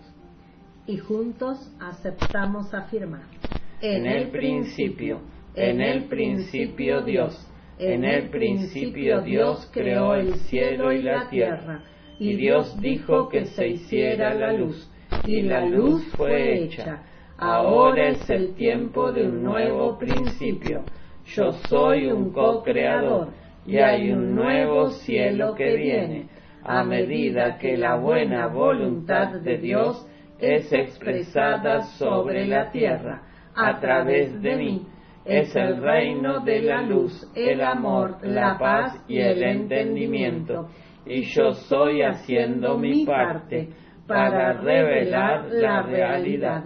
Y 0.85 0.97
juntos 0.97 1.71
aceptamos 1.79 2.73
afirmar. 2.73 3.23
En 3.81 4.05
el 4.05 4.29
principio, 4.29 5.19
en 5.55 5.81
el 5.81 6.05
principio 6.05 7.01
Dios, 7.01 7.37
en 7.79 8.03
el 8.03 8.29
principio 8.29 9.21
Dios 9.21 9.69
creó 9.73 10.15
el 10.15 10.35
cielo 10.35 10.91
y 10.91 11.01
la 11.01 11.29
tierra, 11.29 11.81
y 12.19 12.35
Dios 12.35 12.79
dijo 12.81 13.29
que 13.29 13.45
se 13.45 13.67
hiciera 13.67 14.33
la 14.33 14.53
luz, 14.53 14.89
y 15.23 15.41
la 15.43 15.65
luz 15.65 16.03
fue 16.15 16.57
hecha. 16.57 17.03
Ahora 17.37 18.09
es 18.09 18.29
el 18.29 18.55
tiempo 18.55 19.11
de 19.11 19.27
un 19.27 19.43
nuevo 19.43 19.99
principio. 19.99 20.85
Yo 21.25 21.51
soy 21.69 22.07
un 22.07 22.31
co-creador 22.31 23.29
y 23.65 23.77
hay 23.77 24.11
un 24.11 24.33
nuevo 24.33 24.89
cielo 24.89 25.53
que 25.53 25.75
viene 25.75 26.29
a 26.63 26.83
medida 26.83 27.57
que 27.59 27.77
la 27.77 27.95
buena 27.95 28.47
voluntad 28.47 29.33
de 29.41 29.57
Dios 29.57 30.07
es 30.39 30.71
expresada 30.73 31.83
sobre 31.97 32.45
la 32.45 32.71
tierra 32.71 33.21
a 33.55 33.79
través 33.79 34.41
de 34.41 34.55
mí. 34.55 34.87
Es 35.27 35.55
el 35.55 35.81
reino 35.81 36.39
de 36.39 36.61
la 36.61 36.81
luz, 36.81 37.29
el 37.35 37.61
amor, 37.61 38.17
la 38.23 38.57
paz 38.57 39.03
y 39.07 39.19
el 39.19 39.43
entendimiento. 39.43 40.69
Y 41.05 41.23
yo 41.23 41.51
soy 41.53 42.01
haciendo 42.01 42.77
mi 42.77 43.05
parte 43.05 43.69
para 44.07 44.53
revelar 44.53 45.49
la 45.51 45.81
realidad 45.81 46.63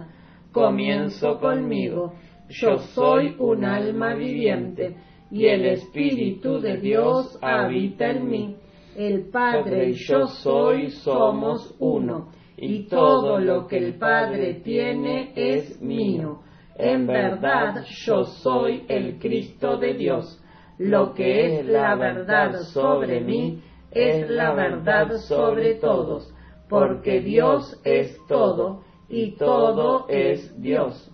comienzo 0.52 1.40
conmigo. 1.40 2.12
Yo 2.48 2.78
soy 2.94 3.34
un 3.38 3.64
alma 3.64 4.14
viviente 4.14 4.94
y 5.30 5.46
el 5.46 5.64
Espíritu 5.66 6.60
de 6.60 6.76
Dios 6.76 7.38
habita 7.40 8.10
en 8.10 8.28
mí. 8.28 8.56
El 8.94 9.30
Padre 9.30 9.88
y 9.88 9.92
yo 9.94 10.26
soy 10.26 10.90
somos 10.90 11.74
uno 11.80 12.28
y 12.56 12.86
todo 12.86 13.40
lo 13.40 13.66
que 13.66 13.78
el 13.78 13.98
Padre 13.98 14.60
tiene 14.62 15.32
es 15.34 15.80
mío. 15.80 16.40
En 16.76 17.06
verdad 17.06 17.84
yo 18.06 18.24
soy 18.24 18.84
el 18.88 19.18
Cristo 19.18 19.76
de 19.76 19.94
Dios. 19.94 20.42
Lo 20.78 21.14
que 21.14 21.60
es 21.60 21.66
la 21.66 21.94
verdad 21.94 22.54
sobre 22.72 23.20
mí 23.20 23.62
es 23.90 24.28
la 24.30 24.54
verdad 24.54 25.12
sobre 25.28 25.74
todos, 25.74 26.34
porque 26.68 27.20
Dios 27.20 27.80
es 27.84 28.18
todo 28.26 28.82
y 29.08 29.36
todo 29.36 30.06
es 30.08 30.60
Dios. 30.60 31.10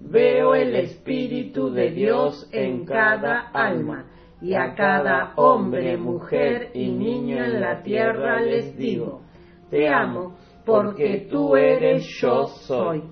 Veo 0.00 0.54
el 0.54 0.76
Espíritu 0.76 1.70
de 1.70 1.90
Dios 1.90 2.48
en 2.52 2.84
cada 2.84 3.48
alma, 3.52 4.06
y 4.40 4.54
a 4.54 4.74
cada 4.74 5.32
hombre, 5.36 5.96
mujer 5.96 6.70
y 6.74 6.90
niño 6.90 7.42
en 7.42 7.60
la 7.60 7.82
tierra 7.82 8.40
les 8.40 8.76
digo, 8.76 9.22
te 9.70 9.88
amo, 9.88 10.36
porque 10.64 11.26
tú 11.30 11.56
eres 11.56 12.06
yo 12.20 12.46
soy, 12.46 13.02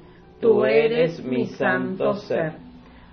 tú 0.40 0.64
eres 0.64 1.24
mi 1.24 1.46
santo 1.46 2.14
ser. 2.14 2.52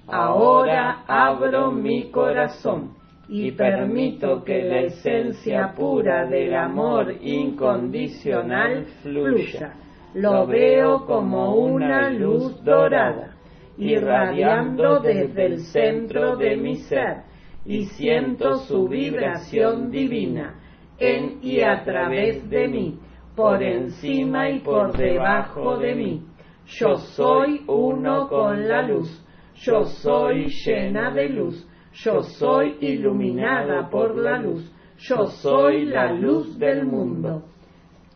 Ahora 0.07 1.03
abro 1.07 1.71
mi 1.71 2.12
corazón 2.12 2.91
y 3.29 3.51
permito 3.51 4.43
que 4.43 4.63
la 4.63 4.81
esencia 4.81 5.73
pura 5.75 6.25
del 6.25 6.53
amor 6.55 7.13
incondicional 7.21 8.86
fluya 9.01 9.73
lo 10.13 10.45
veo 10.45 11.05
como 11.05 11.55
una 11.55 12.09
luz 12.09 12.63
dorada, 12.63 13.36
irradiando 13.77 14.99
desde 14.99 15.45
el 15.45 15.59
centro 15.62 16.36
de 16.36 16.55
mi 16.55 16.75
ser, 16.75 17.23
y 17.65 17.86
siento 17.86 18.57
su 18.59 18.88
vibración 18.88 19.89
divina 19.89 20.55
en 20.99 21.39
y 21.41 21.62
a 21.62 21.83
través 21.83 22.47
de 22.49 22.67
mí, 22.67 22.99
por 23.36 23.63
encima 23.63 24.49
y 24.49 24.59
por 24.59 24.95
debajo 24.95 25.77
de 25.77 25.95
mí. 25.95 26.21
Yo 26.65 26.95
soy 26.95 27.62
uno 27.67 28.28
con 28.30 28.67
la 28.67 28.82
luz, 28.84 29.23
yo 29.56 29.84
soy 29.84 30.47
llena 30.65 31.12
de 31.12 31.30
luz, 31.30 31.67
yo 31.93 32.21
soy 32.21 32.78
iluminada 32.80 33.89
por 33.89 34.15
la 34.17 34.39
luz, 34.39 34.71
yo 34.97 35.26
soy 35.28 35.86
la 35.86 36.12
luz 36.13 36.58
del 36.58 36.86
mundo. 36.86 37.43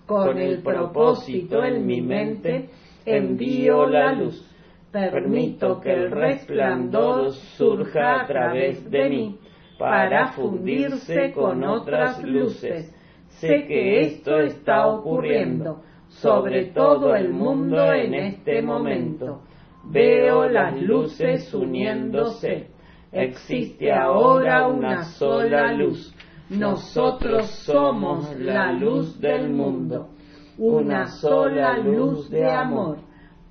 con 0.05 0.37
el 0.37 0.63
propósito 0.63 1.61
en 1.65 1.85
mi 1.85 2.01
mente, 2.01 2.69
envío 3.05 3.87
la 3.87 4.13
luz. 4.13 4.41
Permito 4.89 5.81
que 5.81 5.91
el 5.91 6.11
resplandor 6.11 7.33
surja 7.57 8.21
a 8.21 8.25
través 8.25 8.89
de 8.89 9.09
mí 9.09 9.37
para 9.77 10.27
fundirse 10.31 11.33
con 11.33 11.61
otras 11.65 12.23
luces. 12.23 12.89
Sé 13.27 13.65
que 13.67 13.99
esto 13.99 14.39
está 14.39 14.87
ocurriendo 14.87 15.81
sobre 16.09 16.65
todo 16.65 17.15
el 17.15 17.29
mundo 17.31 17.91
en 17.93 18.13
este 18.13 18.61
momento. 18.61 19.41
Veo 19.85 20.47
las 20.47 20.81
luces 20.81 21.53
uniéndose. 21.53 22.67
Existe 23.11 23.91
ahora 23.91 24.67
una 24.67 25.03
sola 25.03 25.71
luz 25.73 26.13
nosotros 26.49 27.49
somos 27.65 28.33
la 28.39 28.71
luz 28.71 29.19
del 29.19 29.49
mundo, 29.49 30.11
una 30.57 31.07
sola 31.07 31.77
luz 31.77 32.29
de 32.29 32.49
amor, 32.49 32.99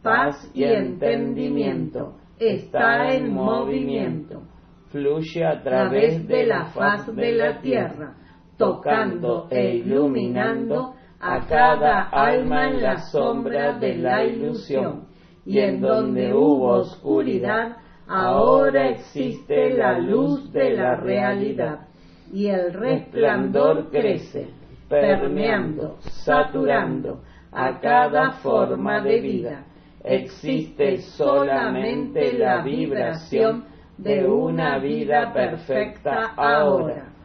paz 0.03 0.51
y 0.55 0.64
entendimiento. 0.64 2.14
Está 2.38 3.12
en 3.12 3.35
movimiento. 3.35 4.45
Fluye 4.88 5.45
a 5.45 5.62
través 5.62 6.27
de 6.27 6.47
la 6.47 6.66
faz 6.66 7.14
de 7.14 7.33
la 7.33 7.61
tierra, 7.61 8.14
tocando 8.57 9.47
e 9.51 9.77
iluminando 9.77 10.95
a 11.35 11.47
cada 11.47 12.09
alma 12.11 12.69
en 12.69 12.83
la 12.83 12.99
sombra 12.99 13.73
de 13.73 13.97
la 13.97 14.25
ilusión. 14.25 15.07
Y 15.45 15.59
en 15.59 15.81
donde 15.81 16.33
hubo 16.33 16.69
oscuridad, 16.69 17.77
ahora 18.07 18.89
existe 18.89 19.71
la 19.71 19.99
luz 19.99 20.53
de 20.53 20.71
la 20.71 20.97
realidad 20.97 21.87
y 22.33 22.49
el 22.49 22.73
resplandor 22.73 23.91
crece, 23.91 24.49
permeando, 24.89 25.97
saturando 26.01 27.23
a 27.53 27.81
cada 27.81 28.33
forma 28.33 29.01
de 29.01 29.21
vida. 29.21 29.65
Existe 30.05 30.99
solamente 30.99 32.33
la 32.35 32.62
vibración 32.62 33.65
de 33.97 34.27
una 34.27 34.79
vida 34.79 35.33
perfecta 35.33 36.35
ahora. 36.37 37.15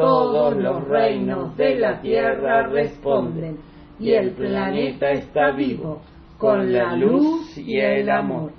Todos 0.00 0.56
los 0.56 0.88
reinos 0.88 1.54
de 1.58 1.78
la 1.78 2.00
tierra 2.00 2.66
responden 2.68 3.58
y 3.98 4.12
el 4.12 4.30
planeta 4.30 5.10
está 5.10 5.50
vivo 5.50 6.00
con 6.38 6.72
la 6.72 6.96
luz 6.96 7.58
y 7.58 7.78
el 7.78 8.08
amor. 8.08 8.52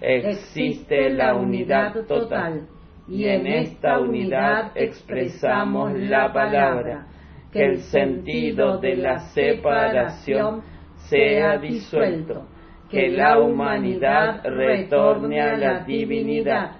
Existe 0.00 1.10
la 1.10 1.36
unidad 1.36 1.94
total 2.08 2.66
y 3.06 3.26
en 3.26 3.46
esta 3.46 4.00
unidad 4.00 4.72
expresamos 4.74 5.96
la 5.96 6.32
palabra, 6.32 7.06
que 7.52 7.66
el 7.66 7.78
sentido 7.82 8.78
de 8.78 8.96
la 8.96 9.20
separación 9.32 10.62
sea 11.08 11.56
disuelto, 11.58 12.48
que 12.90 13.10
la 13.10 13.38
humanidad 13.38 14.42
retorne 14.42 15.40
a 15.40 15.56
la 15.56 15.84
divinidad, 15.84 16.72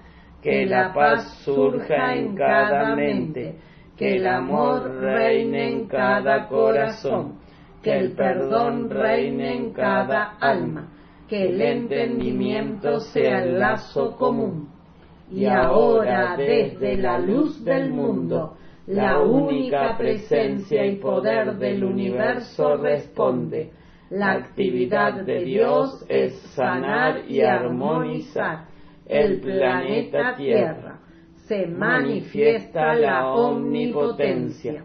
que 0.42 0.66
la 0.66 0.92
paz 0.92 1.42
surja 1.44 2.16
en 2.16 2.34
cada 2.34 2.96
mente, 2.96 3.69
que 4.00 4.16
el 4.16 4.26
amor 4.26 5.02
reine 5.02 5.72
en 5.72 5.86
cada 5.86 6.48
corazón, 6.48 7.34
que 7.82 7.98
el 7.98 8.12
perdón 8.12 8.88
reine 8.88 9.54
en 9.54 9.74
cada 9.74 10.38
alma, 10.40 10.88
que 11.28 11.50
el 11.50 11.60
entendimiento 11.60 13.00
sea 13.00 13.44
el 13.44 13.58
lazo 13.58 14.16
común 14.16 14.70
y 15.30 15.44
ahora 15.44 16.34
desde 16.34 16.96
la 16.96 17.18
luz 17.18 17.62
del 17.62 17.90
mundo, 17.90 18.56
la 18.86 19.20
única 19.20 19.98
presencia 19.98 20.86
y 20.86 20.96
poder 20.96 21.58
del 21.58 21.84
universo 21.84 22.78
responde. 22.78 23.70
La 24.08 24.32
actividad 24.32 25.26
de 25.26 25.44
Dios 25.44 26.06
es 26.08 26.40
sanar 26.54 27.28
y 27.28 27.42
armonizar 27.42 28.64
el 29.06 29.42
planeta 29.42 30.36
Tierra. 30.36 31.00
Se 31.50 31.66
manifiesta 31.66 32.94
la 32.94 33.26
omnipotencia. 33.26 34.84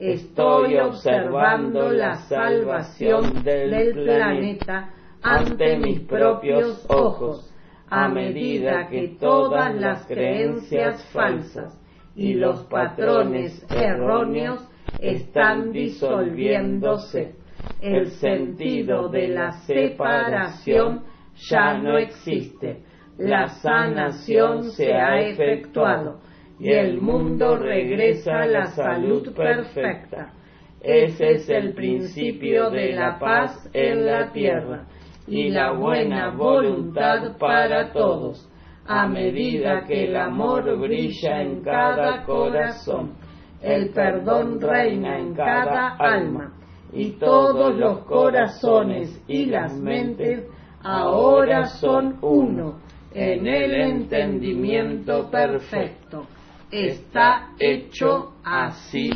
Estoy 0.00 0.78
observando 0.78 1.92
la 1.92 2.14
salvación 2.26 3.44
del 3.44 3.92
planeta 3.92 4.94
ante 5.20 5.76
mis 5.76 6.00
propios 6.00 6.86
ojos 6.88 7.54
a 7.90 8.08
medida 8.08 8.88
que 8.88 9.18
todas 9.20 9.74
las 9.74 10.06
creencias 10.06 11.04
falsas 11.12 11.78
y 12.14 12.32
los 12.32 12.64
patrones 12.64 13.66
erróneos 13.70 14.66
están 14.98 15.70
disolviéndose. 15.70 17.34
El 17.82 18.06
sentido 18.12 19.10
de 19.10 19.28
la 19.28 19.52
separación 19.66 21.02
ya 21.50 21.76
no 21.76 21.98
existe. 21.98 22.85
La 23.18 23.48
sanación 23.48 24.64
se 24.72 24.92
ha 24.92 25.20
efectuado 25.20 26.20
y 26.58 26.70
el 26.70 27.00
mundo 27.00 27.56
regresa 27.56 28.42
a 28.42 28.46
la 28.46 28.66
salud 28.66 29.34
perfecta. 29.34 30.32
Ese 30.80 31.32
es 31.32 31.48
el 31.48 31.74
principio 31.74 32.70
de 32.70 32.92
la 32.92 33.18
paz 33.18 33.68
en 33.72 34.06
la 34.06 34.30
tierra 34.32 34.84
y 35.26 35.48
la 35.48 35.72
buena 35.72 36.30
voluntad 36.30 37.36
para 37.38 37.92
todos, 37.92 38.48
a 38.86 39.06
medida 39.08 39.84
que 39.84 40.04
el 40.04 40.16
amor 40.16 40.78
brilla 40.78 41.42
en 41.42 41.62
cada 41.62 42.24
corazón, 42.24 43.14
el 43.60 43.90
perdón 43.90 44.60
reina 44.60 45.18
en 45.18 45.34
cada 45.34 45.96
alma 45.96 46.52
y 46.92 47.12
todos 47.12 47.74
los 47.74 48.04
corazones 48.04 49.20
y 49.26 49.46
las 49.46 49.76
mentes 49.76 50.46
ahora 50.82 51.64
son 51.64 52.18
uno 52.22 52.85
en 53.16 53.46
el 53.46 53.74
entendimiento 53.74 55.30
perfecto. 55.30 56.26
Está 56.70 57.52
hecho 57.58 58.34
así 58.44 59.10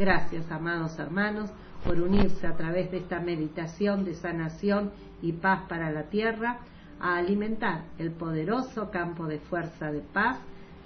Gracias, 0.00 0.50
amados 0.50 0.98
hermanos, 0.98 1.50
por 1.84 2.00
unirse 2.00 2.46
a 2.46 2.56
través 2.56 2.90
de 2.90 2.96
esta 2.96 3.20
meditación 3.20 4.02
de 4.06 4.14
sanación 4.14 4.92
y 5.20 5.32
paz 5.32 5.64
para 5.68 5.90
la 5.90 6.04
tierra 6.04 6.60
a 6.98 7.16
alimentar 7.16 7.84
el 7.98 8.10
poderoso 8.10 8.90
campo 8.90 9.26
de 9.26 9.40
fuerza 9.40 9.92
de 9.92 10.00
paz 10.00 10.38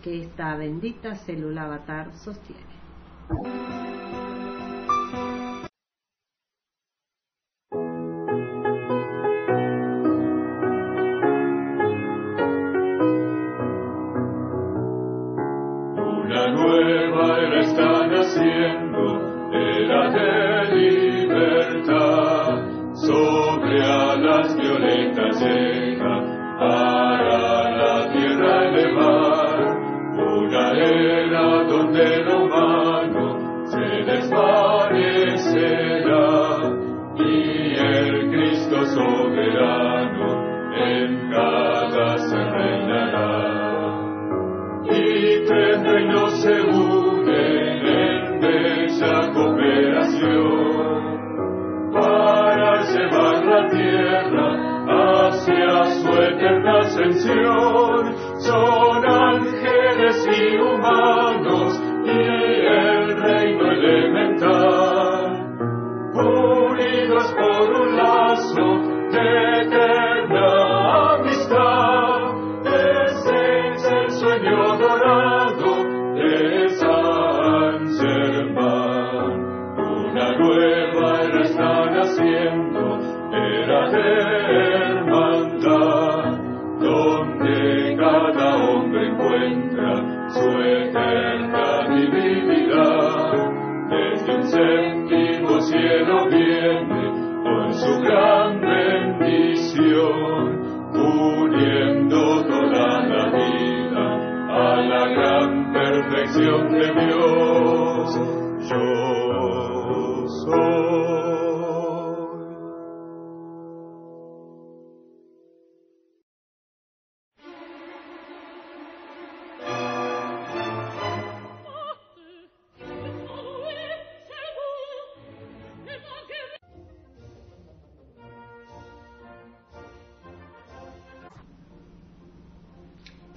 que 0.02 0.20
esta 0.20 0.56
bendita 0.56 1.14
célula 1.14 1.62
avatar 1.62 2.12
sostiene. 2.14 2.74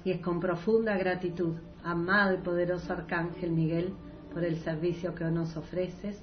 Y 0.04 0.12
es 0.12 0.20
con 0.20 0.40
profunda 0.40 0.96
gratitud, 0.96 1.54
amado 1.84 2.34
y 2.34 2.38
poderoso 2.38 2.92
Arcángel 2.92 3.50
Miguel, 3.50 3.92
por 4.32 4.44
el 4.44 4.58
servicio 4.58 5.14
que 5.14 5.24
nos 5.24 5.56
ofreces, 5.56 6.22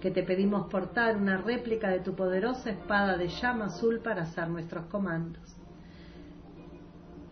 que 0.00 0.10
te 0.10 0.22
pedimos 0.22 0.68
portar 0.68 1.16
una 1.16 1.38
réplica 1.38 1.88
de 1.88 2.00
tu 2.00 2.14
poderosa 2.14 2.70
espada 2.70 3.16
de 3.16 3.28
llama 3.28 3.66
azul 3.66 4.00
para 4.00 4.22
hacer 4.22 4.48
nuestros 4.48 4.86
comandos. 4.86 5.42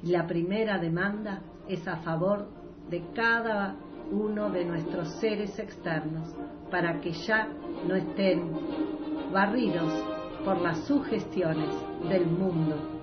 La 0.03 0.26
primera 0.26 0.78
demanda 0.78 1.41
es 1.68 1.87
a 1.87 1.97
favor 1.99 2.49
de 2.89 3.03
cada 3.14 3.76
uno 4.11 4.51
de 4.51 4.64
nuestros 4.64 5.09
seres 5.20 5.59
externos, 5.59 6.35
para 6.70 7.01
que 7.01 7.12
ya 7.12 7.49
no 7.87 7.95
estén 7.95 8.51
barridos 9.32 9.93
por 10.45 10.61
las 10.61 10.78
sugestiones 10.87 11.70
del 12.09 12.26
mundo 12.26 12.93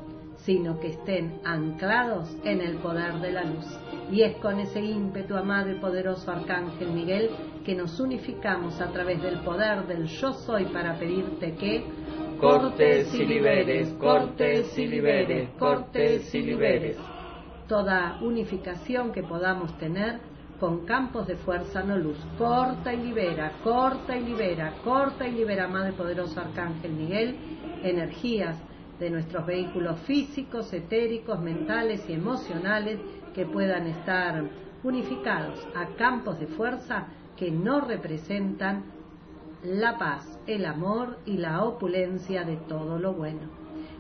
sino 0.46 0.80
que 0.80 0.90
estén 0.90 1.40
anclados 1.44 2.36
en 2.44 2.62
el 2.62 2.78
poder 2.78 3.14
de 3.20 3.32
la 3.32 3.44
luz. 3.44 3.66
Y 4.12 4.24
es 4.24 4.38
con 4.38 4.60
ese 4.60 4.82
ímpetu, 4.82 5.36
amado 5.36 5.72
y 5.72 5.80
poderoso 5.80 6.32
Arcángel 6.32 6.92
Miguel, 6.92 7.30
que 7.64 7.76
nos 7.76 8.00
unificamos 8.00 8.82
a 8.82 8.92
través 8.92 9.22
del 9.22 9.40
poder 9.42 9.86
del 9.86 10.06
yo 10.06 10.34
soy 10.34 10.66
para 10.66 10.98
pedirte 10.98 11.54
que 11.56 11.86
cortes 12.40 13.14
y 13.14 13.26
liberes, 13.26 13.94
cortes 13.94 14.78
y 14.78 14.88
liberes, 14.88 15.50
cortes 15.60 16.34
y 16.34 16.42
liberes. 16.42 16.98
Toda 17.68 18.20
unificación 18.22 19.12
que 19.12 19.24
podamos 19.24 19.78
tener 19.78 20.20
con 20.60 20.86
campos 20.86 21.28
de 21.28 21.38
fuerza 21.38 21.84
no 21.84 21.98
luz. 21.98 22.18
Corta 22.38 22.94
y 22.94 22.98
libera, 22.98 23.54
corta 23.64 24.18
y 24.18 24.24
libera, 24.26 24.74
corta 24.84 25.28
y 25.28 25.32
libera, 25.32 25.66
amado 25.66 25.90
y 25.90 25.94
poderoso 25.94 26.40
Arcángel 26.40 26.92
Miguel, 26.92 27.36
energías 27.84 28.58
de 29.02 29.10
nuestros 29.10 29.48
vehículos 29.48 30.00
físicos, 30.02 30.72
etéricos, 30.72 31.42
mentales 31.42 32.08
y 32.08 32.14
emocionales 32.14 33.00
que 33.34 33.48
puedan 33.48 33.88
estar 33.88 34.44
unificados 34.84 35.68
a 35.76 35.88
campos 35.98 36.40
de 36.40 36.46
fuerza 36.46 37.08
que 37.36 37.50
no 37.50 37.82
representan 37.82 38.84
la 39.64 39.98
paz, 39.98 40.40
el 40.46 40.66
amor 40.66 41.18
y 41.26 41.38
la 41.38 41.64
opulencia 41.64 42.44
de 42.44 42.58
todo 42.58 43.00
lo 43.00 43.14
bueno. 43.14 43.50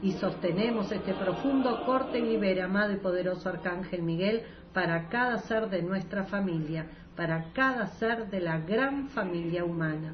Y 0.04 0.12
sostenemos 0.12 0.92
este 0.92 1.16
profundo 1.16 1.84
corte 1.84 2.20
y 2.20 2.22
libera, 2.22 2.66
amado 2.66 2.94
y 2.94 2.98
poderoso 2.98 3.50
Arcángel 3.50 4.04
Miguel, 4.04 4.44
para 4.72 5.10
cada 5.10 5.40
ser 5.40 5.70
de 5.72 5.82
nuestra 5.82 6.26
familia, 6.26 6.86
para 7.16 7.52
cada 7.54 7.88
ser 7.88 8.30
de 8.30 8.40
la 8.40 8.60
gran 8.60 9.10
familia 9.10 9.66
humana. 9.66 10.14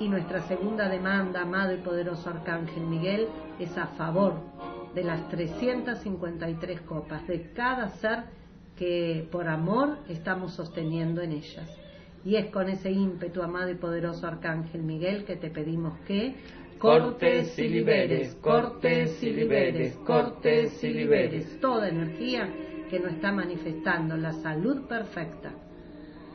Y 0.00 0.08
nuestra 0.08 0.42
segunda 0.42 0.88
demanda, 0.88 1.42
amado 1.42 1.74
y 1.74 1.78
poderoso 1.78 2.30
Arcángel 2.30 2.84
Miguel, 2.84 3.26
es 3.58 3.76
a 3.76 3.88
favor 3.88 4.34
de 4.94 5.02
las 5.02 5.28
353 5.28 6.80
copas, 6.82 7.26
de 7.26 7.50
cada 7.52 7.88
ser 7.88 8.24
que 8.76 9.26
por 9.32 9.48
amor 9.48 9.98
estamos 10.08 10.52
sosteniendo 10.52 11.20
en 11.20 11.32
ellas. 11.32 11.68
Y 12.24 12.36
es 12.36 12.46
con 12.46 12.68
ese 12.68 12.92
ímpetu, 12.92 13.42
amado 13.42 13.70
y 13.70 13.74
poderoso 13.74 14.26
Arcángel 14.26 14.82
Miguel, 14.82 15.24
que 15.24 15.36
te 15.36 15.50
pedimos 15.50 15.98
que 16.06 16.36
cortes 16.78 17.58
y 17.58 17.68
liberes, 17.68 18.36
cortes 18.36 19.20
y 19.22 19.30
liberes, 19.30 19.96
cortes 20.06 20.82
y 20.84 20.90
liberes 20.90 21.58
toda 21.60 21.88
energía 21.88 22.48
que 22.88 23.00
nos 23.00 23.14
está 23.14 23.32
manifestando 23.32 24.16
la 24.16 24.32
salud 24.32 24.86
perfecta, 24.86 25.50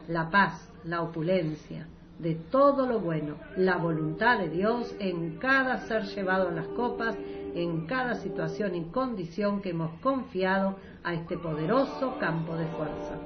la 0.10 0.30
paz, 0.30 0.70
la 0.84 1.02
opulencia, 1.02 1.88
de 2.20 2.36
todo 2.36 2.88
lo 2.88 3.00
bueno, 3.00 3.36
la 3.58 3.78
voluntad 3.78 4.40
de 4.40 4.50
Dios 4.50 4.96
en 5.00 5.38
cada 5.38 5.80
ser 5.88 6.04
llevado 6.04 6.50
a 6.50 6.52
las 6.52 6.68
copas, 6.68 7.18
en 7.56 7.86
cada 7.86 8.16
situación 8.16 8.76
y 8.76 8.86
condición 8.86 9.62
que 9.62 9.72
hemos 9.72 10.00
confiado 10.00 10.78
a 11.04 11.14
este 11.14 11.38
poderoso 11.38 12.18
campo 12.20 12.56
de 12.56 12.66
fuerza. 12.68 13.20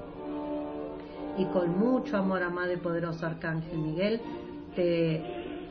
Y 1.37 1.45
con 1.45 1.77
mucho 1.77 2.17
amor, 2.17 2.41
amado 2.41 2.73
y 2.73 2.77
poderoso 2.77 3.25
Arcángel 3.25 3.77
Miguel, 3.77 4.21
te 4.75 5.21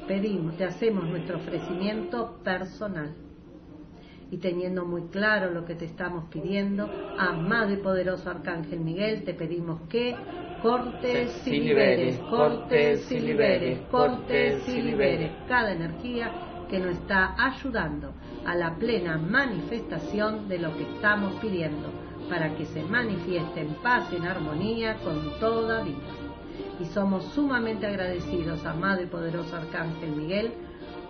pedimos, 0.07 0.57
te 0.57 0.65
hacemos 0.65 1.05
nuestro 1.05 1.39
ofrecimiento 1.39 2.39
personal. 2.45 3.15
Y 4.31 4.39
teniendo 4.39 4.85
muy 4.85 5.03
claro 5.03 5.53
lo 5.53 5.65
que 5.65 5.75
te 5.75 5.85
estamos 5.85 6.25
pidiendo, 6.31 6.89
amado 7.19 7.73
y 7.73 7.77
poderoso 7.77 8.31
Arcángel 8.31 8.81
Miguel, 8.81 9.25
te 9.25 9.35
pedimos 9.35 9.81
que 9.89 10.15
cortes 10.67 11.47
y 11.47 11.61
liberes, 11.61 12.19
cortes 12.29 13.13
y 13.13 13.21
liberes, 13.21 13.79
cortes 13.89 14.69
y 14.69 14.83
liberes 14.83 15.31
cada 15.47 15.71
energía 15.71 16.33
que 16.69 16.81
nos 16.81 16.97
está 16.97 17.37
ayudando 17.39 18.13
a 18.45 18.53
la 18.57 18.75
plena 18.75 19.17
manifestación 19.17 20.49
de 20.49 20.59
lo 20.59 20.77
que 20.77 20.83
estamos 20.83 21.35
pidiendo, 21.37 21.89
para 22.29 22.57
que 22.57 22.65
se 22.65 22.83
manifieste 22.83 23.61
en 23.61 23.75
paz 23.75 24.09
y 24.13 24.17
en 24.17 24.27
armonía 24.27 24.97
con 25.05 25.39
toda 25.39 25.85
vida. 25.85 25.99
Y 26.81 26.87
somos 26.87 27.25
sumamente 27.27 27.87
agradecidos, 27.87 28.65
amado 28.67 29.03
y 29.03 29.07
poderoso 29.07 29.55
Arcángel 29.55 30.11
Miguel, 30.17 30.53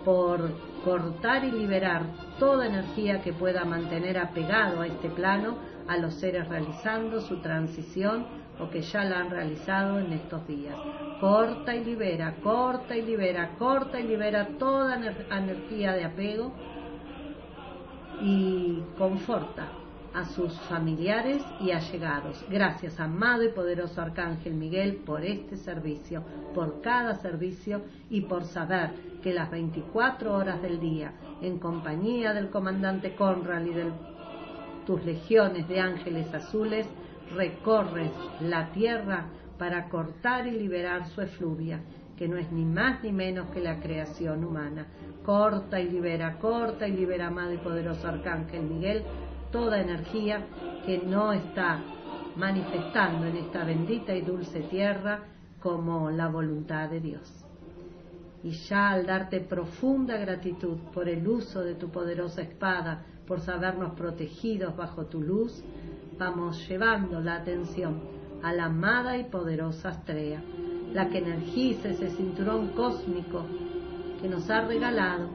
por 0.05 0.51
cortar 0.85 1.43
y 1.43 1.51
liberar 1.51 2.03
toda 2.37 2.67
energía 2.67 3.21
que 3.21 3.33
pueda 3.33 3.65
mantener 3.65 4.19
apegado 4.19 4.81
a 4.81 4.87
este 4.87 5.09
plano 5.09 5.57
a 5.87 5.97
los 5.97 6.13
seres 6.13 6.47
realizando 6.47 7.21
su 7.21 7.41
transición 7.41 8.27
o 8.59 8.69
que 8.69 8.81
ya 8.81 9.03
la 9.03 9.19
han 9.19 9.29
realizado 9.29 9.99
en 9.99 10.13
estos 10.13 10.47
días. 10.47 10.75
Corta 11.19 11.75
y 11.75 11.83
libera, 11.83 12.35
corta 12.43 12.95
y 12.95 13.01
libera, 13.01 13.55
corta 13.57 13.99
y 13.99 14.07
libera 14.07 14.47
toda 14.57 14.95
energía 14.95 15.93
de 15.93 16.05
apego 16.05 16.53
y 18.21 18.81
conforta 18.97 19.69
a 20.13 20.25
sus 20.25 20.59
familiares 20.61 21.43
y 21.59 21.71
allegados. 21.71 22.43
Gracias, 22.49 22.99
amado 22.99 23.43
y 23.43 23.49
poderoso 23.49 24.01
Arcángel 24.01 24.53
Miguel, 24.53 24.97
por 25.05 25.23
este 25.23 25.57
servicio, 25.57 26.23
por 26.55 26.81
cada 26.81 27.15
servicio 27.15 27.83
y 28.09 28.21
por 28.21 28.45
saber 28.45 28.91
que 29.21 29.33
las 29.33 29.51
24 29.51 30.33
horas 30.33 30.61
del 30.61 30.79
día, 30.79 31.13
en 31.41 31.59
compañía 31.59 32.33
del 32.33 32.49
comandante 32.49 33.15
Conrad 33.15 33.65
y 33.65 33.73
de 33.73 33.91
tus 34.87 35.03
legiones 35.05 35.67
de 35.67 35.79
ángeles 35.81 36.33
azules, 36.33 36.87
recorres 37.35 38.11
la 38.41 38.71
tierra 38.71 39.25
para 39.57 39.89
cortar 39.89 40.47
y 40.47 40.51
liberar 40.51 41.07
su 41.07 41.21
efluvia, 41.21 41.81
que 42.15 42.27
no 42.27 42.37
es 42.37 42.51
ni 42.51 42.65
más 42.65 43.03
ni 43.03 43.11
menos 43.11 43.49
que 43.49 43.59
la 43.59 43.79
creación 43.79 44.43
humana. 44.43 44.87
Corta 45.25 45.79
y 45.79 45.89
libera, 45.89 46.37
corta 46.39 46.87
y 46.87 46.91
libera, 46.91 47.27
amado 47.27 47.53
y 47.53 47.57
poderoso 47.57 48.07
Arcángel 48.07 48.63
Miguel, 48.63 49.03
toda 49.51 49.79
energía 49.79 50.45
que 50.85 50.99
no 50.99 51.33
está 51.33 51.81
manifestando 52.35 53.25
en 53.25 53.37
esta 53.37 53.63
bendita 53.63 54.15
y 54.15 54.21
dulce 54.21 54.61
tierra 54.61 55.23
como 55.61 56.11
la 56.11 56.27
voluntad 56.27 56.89
de 56.89 56.99
Dios. 56.99 57.43
Y 58.43 58.51
ya 58.51 58.91
al 58.91 59.05
darte 59.05 59.41
profunda 59.41 60.17
gratitud 60.17 60.77
por 60.93 61.09
el 61.09 61.27
uso 61.27 61.61
de 61.61 61.75
tu 61.75 61.89
poderosa 61.89 62.41
espada, 62.41 63.03
por 63.25 63.41
sabernos 63.41 63.93
protegidos 63.93 64.75
bajo 64.77 65.07
tu 65.07 65.21
luz, 65.21 65.63
vamos 66.17 66.67
llevando 66.67 67.21
la 67.21 67.35
atención 67.35 68.01
a 68.43 68.53
la 68.53 68.65
amada 68.65 69.17
y 69.17 69.25
poderosa 69.25 69.89
Astrea, 69.89 70.41
la 70.93 71.09
que 71.09 71.19
energiza 71.19 71.89
ese 71.89 72.09
cinturón 72.09 72.69
cósmico 72.69 73.45
que 74.21 74.27
nos 74.27 74.49
ha 74.49 74.61
regalado. 74.61 75.29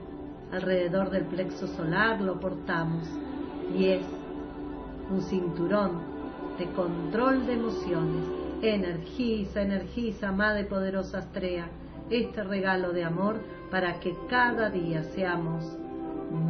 Alrededor 0.52 1.10
del 1.10 1.24
plexo 1.24 1.66
solar 1.66 2.20
lo 2.20 2.38
portamos 2.38 3.08
y 3.74 3.86
es 3.86 4.04
un 5.10 5.22
cinturón 5.22 6.00
de 6.58 6.66
control 6.72 7.46
de 7.46 7.54
emociones. 7.54 8.24
Energiza, 8.60 9.62
energiza, 9.62 10.28
amada 10.28 10.60
y 10.60 10.64
poderosa 10.64 11.18
Astrea, 11.18 11.68
este 12.10 12.44
regalo 12.44 12.92
de 12.92 13.04
amor 13.04 13.40
para 13.70 13.98
que 13.98 14.14
cada 14.28 14.68
día 14.68 15.02
seamos 15.02 15.64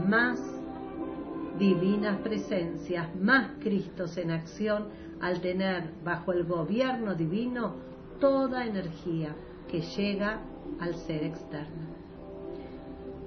más 0.07 0.41
divinas 1.63 2.19
presencias, 2.19 3.15
más 3.15 3.53
Cristos 3.61 4.17
en 4.17 4.33
acción 4.33 4.89
al 5.21 5.41
tener 5.41 5.85
bajo 6.05 6.33
el 6.33 6.43
gobierno 6.43 7.15
divino 7.15 7.77
toda 8.19 8.67
energía 8.67 9.33
que 9.71 9.81
llega 9.81 10.41
al 10.81 10.97
ser 10.97 11.23
externo 11.23 12.03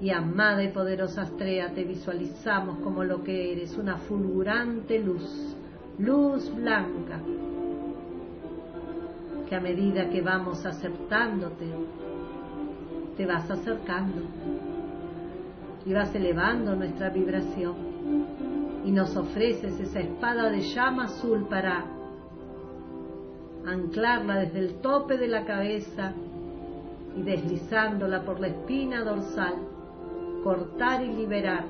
y 0.01 0.09
amada 0.09 0.61
y 0.63 0.67
poderosa 0.67 1.23
estrella 1.23 1.73
te 1.73 1.85
visualizamos 1.85 2.79
como 2.79 3.05
lo 3.05 3.23
que 3.23 3.53
eres, 3.53 3.77
una 3.77 3.95
fulgurante 3.95 4.99
luz, 4.99 5.55
luz 5.97 6.53
blanca, 6.53 7.21
que 9.47 9.55
a 9.55 9.61
medida 9.61 10.09
que 10.09 10.21
vamos 10.21 10.65
aceptándote, 10.65 11.67
te 13.15 13.25
vas 13.25 13.49
acercando 13.49 14.23
y 15.85 15.93
vas 15.93 16.13
elevando 16.13 16.75
nuestra 16.75 17.09
vibración 17.09 17.94
y 18.85 18.91
nos 18.91 19.15
ofreces 19.15 19.79
esa 19.79 19.99
espada 19.99 20.49
de 20.49 20.61
llama 20.61 21.05
azul 21.05 21.47
para 21.47 21.85
anclarla 23.65 24.37
desde 24.41 24.59
el 24.59 24.75
tope 24.75 25.17
de 25.17 25.27
la 25.27 25.45
cabeza 25.45 26.13
y 27.17 27.23
deslizándola 27.23 28.23
por 28.23 28.39
la 28.39 28.47
espina 28.47 29.03
dorsal 29.03 29.55
cortar 30.43 31.03
y 31.03 31.07
liberar 31.07 31.65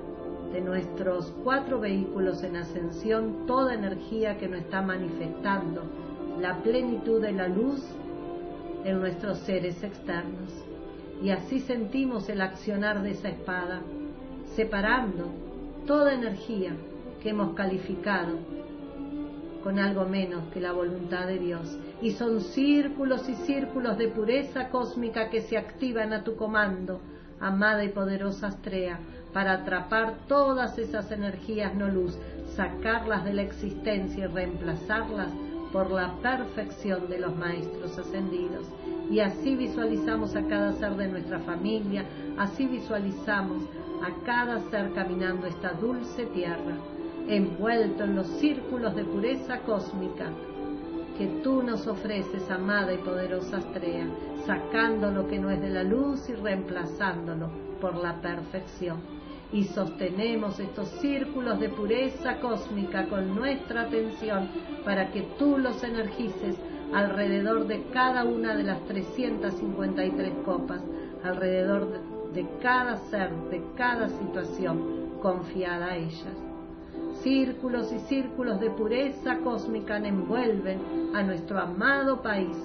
de 0.51 0.59
nuestros 0.59 1.33
cuatro 1.43 1.79
vehículos 1.79 2.43
en 2.43 2.57
ascensión 2.57 3.45
toda 3.47 3.73
energía 3.73 4.37
que 4.37 4.49
no 4.49 4.57
está 4.57 4.81
manifestando 4.81 5.83
la 6.39 6.57
plenitud 6.61 7.21
de 7.21 7.31
la 7.31 7.47
luz 7.47 7.81
en 8.83 8.99
nuestros 8.99 9.39
seres 9.39 9.81
externos. 9.83 10.51
Y 11.23 11.29
así 11.29 11.61
sentimos 11.61 12.27
el 12.27 12.41
accionar 12.41 13.01
de 13.01 13.11
esa 13.11 13.29
espada, 13.29 13.81
separando 14.55 15.44
toda 15.85 16.13
energía 16.13 16.75
que 17.21 17.29
hemos 17.29 17.55
calificado 17.55 18.37
con 19.63 19.79
algo 19.79 20.05
menos 20.05 20.43
que 20.53 20.61
la 20.61 20.71
voluntad 20.71 21.25
de 21.25 21.39
Dios. 21.39 21.77
Y 22.01 22.11
son 22.11 22.41
círculos 22.41 23.27
y 23.29 23.35
círculos 23.35 23.97
de 23.97 24.09
pureza 24.09 24.69
cósmica 24.69 25.29
que 25.29 25.41
se 25.41 25.57
activan 25.57 26.13
a 26.13 26.23
tu 26.23 26.35
comando 26.35 26.99
amada 27.39 27.83
y 27.83 27.89
poderosa 27.89 28.47
Astrea, 28.47 28.99
para 29.33 29.53
atrapar 29.53 30.15
todas 30.27 30.77
esas 30.77 31.11
energías 31.11 31.75
no 31.75 31.87
luz, 31.89 32.17
sacarlas 32.55 33.25
de 33.25 33.33
la 33.33 33.41
existencia 33.41 34.25
y 34.25 34.27
reemplazarlas 34.27 35.29
por 35.73 35.91
la 35.91 36.13
perfección 36.21 37.09
de 37.09 37.19
los 37.19 37.35
maestros 37.35 37.97
ascendidos. 37.97 38.65
Y 39.11 39.19
así 39.19 39.55
visualizamos 39.55 40.35
a 40.35 40.43
cada 40.47 40.71
ser 40.73 40.95
de 40.95 41.09
nuestra 41.09 41.39
familia, 41.39 42.05
así 42.37 42.65
visualizamos 42.65 43.63
a 44.01 44.25
cada 44.25 44.59
ser 44.69 44.93
caminando 44.93 45.47
esta 45.47 45.73
dulce 45.73 46.25
tierra, 46.27 46.77
envuelto 47.27 48.03
en 48.03 48.15
los 48.15 48.27
círculos 48.27 48.95
de 48.95 49.03
pureza 49.03 49.59
cósmica 49.59 50.31
que 51.17 51.27
tú 51.43 51.63
nos 51.63 51.87
ofreces, 51.87 52.49
amada 52.51 52.93
y 52.93 52.97
poderosa 52.97 53.57
Astrea, 53.57 54.07
sacando 54.45 55.11
lo 55.11 55.27
que 55.27 55.39
no 55.39 55.49
es 55.49 55.61
de 55.61 55.69
la 55.69 55.83
luz 55.83 56.29
y 56.29 56.33
reemplazándolo 56.33 57.49
por 57.79 57.95
la 57.95 58.21
perfección. 58.21 58.97
Y 59.53 59.63
sostenemos 59.63 60.59
estos 60.59 60.89
círculos 60.99 61.59
de 61.59 61.69
pureza 61.69 62.39
cósmica 62.41 63.05
con 63.07 63.33
nuestra 63.35 63.83
atención 63.83 64.49
para 64.83 65.11
que 65.11 65.21
tú 65.39 65.57
los 65.57 65.81
energices 65.83 66.57
alrededor 66.93 67.67
de 67.67 67.83
cada 67.93 68.25
una 68.25 68.55
de 68.55 68.63
las 68.63 68.83
353 68.85 70.33
copas, 70.43 70.81
alrededor 71.23 71.91
de, 71.91 72.14
cada 72.61 72.97
ser, 73.09 73.31
de 73.49 73.63
cada 73.75 74.09
situación 74.09 75.11
confiada 75.21 75.91
a 75.91 75.97
ellas 75.97 76.45
círculos 77.25 77.91
y 77.91 77.97
círculos 78.01 78.59
de 78.59 78.69
pureza 78.69 79.39
cósmica 79.39 79.97
envuelven 79.97 80.79
a 81.15 81.23
nuestro 81.23 81.59
amado 81.59 82.21
país, 82.21 82.55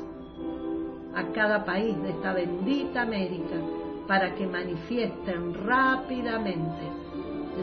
a 1.15 1.25
cada 1.33 1.65
país 1.65 2.01
de 2.03 2.11
esta 2.11 2.35
bendita 2.35 3.01
América, 3.01 3.57
para 4.07 4.35
que 4.35 4.47
manifiesten 4.47 5.55
rápidamente 5.65 6.83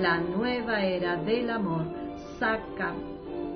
la 0.02 0.18
nueva 0.18 0.82
era 0.82 1.18
del 1.18 1.52
amor. 1.52 1.84
Saca 2.40 2.94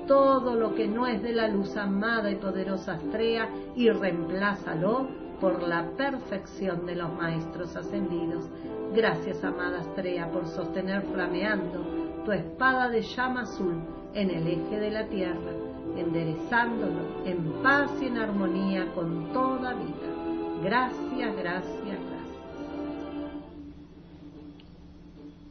todo 0.06 0.54
lo 0.54 0.76
que 0.76 0.86
no 0.86 1.08
es 1.08 1.20
de 1.20 1.32
la 1.32 1.48
luz 1.48 1.76
amada 1.76 2.30
y 2.30 2.36
poderosa 2.36 2.94
estrella 2.94 3.48
y 3.74 3.90
reemplázalo 3.90 5.08
por 5.42 5.60
la 5.60 5.90
perfección 5.96 6.86
de 6.86 6.94
los 6.94 7.12
maestros 7.14 7.74
ascendidos. 7.74 8.48
Gracias, 8.94 9.42
amada 9.42 9.80
estrella, 9.80 10.30
por 10.30 10.46
sostener 10.46 11.02
flameando 11.02 12.22
tu 12.24 12.30
espada 12.30 12.88
de 12.88 13.02
llama 13.02 13.42
azul 13.42 13.74
en 14.14 14.30
el 14.30 14.46
eje 14.46 14.78
de 14.78 14.90
la 14.92 15.08
tierra, 15.08 15.50
enderezándolo 15.96 17.26
en 17.26 17.60
paz 17.60 17.90
y 18.00 18.06
en 18.06 18.18
armonía 18.18 18.92
con 18.94 19.32
toda 19.32 19.74
vida. 19.74 20.62
Gracias, 20.62 21.36
gracias, 21.36 21.76
gracias. 21.76 22.22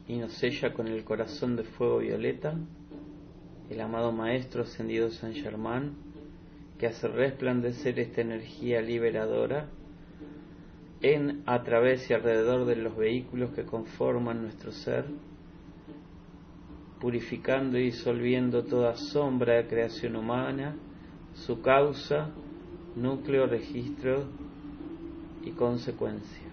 Y 0.08 0.16
nos 0.16 0.32
sella 0.32 0.72
con 0.72 0.88
el 0.88 1.04
corazón 1.04 1.54
de 1.54 1.64
fuego 1.64 1.98
violeta 1.98 2.54
el 3.68 3.78
amado 3.78 4.10
Maestro 4.10 4.62
ascendido 4.62 5.10
San 5.10 5.34
Germán, 5.34 5.96
que 6.78 6.86
hace 6.86 7.08
resplandecer 7.08 7.98
esta 7.98 8.22
energía 8.22 8.80
liberadora 8.80 9.68
en, 11.02 11.42
a 11.46 11.62
través 11.62 12.08
y 12.08 12.14
alrededor 12.14 12.64
de 12.64 12.76
los 12.76 12.96
vehículos 12.96 13.50
que 13.52 13.64
conforman 13.64 14.42
nuestro 14.42 14.72
ser, 14.72 15.06
purificando 17.00 17.78
y 17.78 17.84
disolviendo 17.84 18.64
toda 18.64 18.96
sombra 18.96 19.54
de 19.54 19.66
creación 19.66 20.16
humana, 20.16 20.76
su 21.34 21.60
causa, 21.60 22.30
núcleo, 22.94 23.46
registro 23.46 24.26
y 25.44 25.50
consecuencia. 25.50 26.48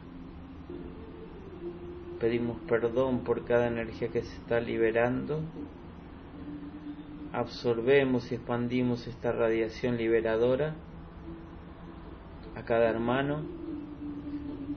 Pedimos 2.20 2.60
perdón 2.68 3.20
por 3.24 3.46
cada 3.46 3.68
energía 3.68 4.10
que 4.10 4.22
se 4.22 4.36
está 4.36 4.60
liberando 4.60 5.42
absorbemos 7.32 8.32
y 8.32 8.36
expandimos 8.36 9.08
esta 9.08 9.32
radiación 9.32 9.98
liberadora 9.98 10.76
a 12.56 12.64
cada 12.64 12.90
hermano, 12.90 13.44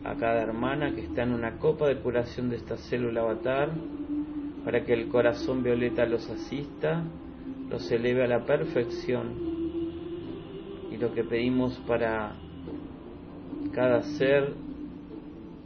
a 0.05 0.15
cada 0.17 0.43
hermana 0.43 0.95
que 0.95 1.03
está 1.03 1.23
en 1.23 1.33
una 1.33 1.59
copa 1.59 1.87
de 1.87 2.01
curación 2.01 2.51
de 2.51 2.57
esta 2.57 2.77
célula 2.77 3.23
avatar, 3.23 3.71
para 4.65 4.85
que 4.85 4.93
el 4.93 5.09
corazón 5.09 5.63
violeta 5.63 6.07
los 6.07 6.29
asista, 6.31 7.05
los 7.69 7.91
eleve 7.91 8.25
a 8.25 8.29
la 8.29 8.45
perfección. 8.45 9.33
Y 10.91 10.97
lo 10.97 11.13
que 11.13 11.25
pedimos 11.25 11.79
para 11.87 12.33
cada 13.73 14.03
ser 14.03 14.55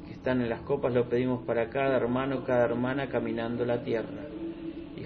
que 0.07 0.13
están 0.13 0.41
en 0.41 0.49
las 0.49 0.61
copas, 0.63 0.95
lo 0.95 1.09
pedimos 1.09 1.45
para 1.45 1.69
cada 1.69 1.97
hermano, 1.97 2.45
cada 2.45 2.65
hermana 2.65 3.09
caminando 3.09 3.65
la 3.65 3.83
tierra. 3.83 4.27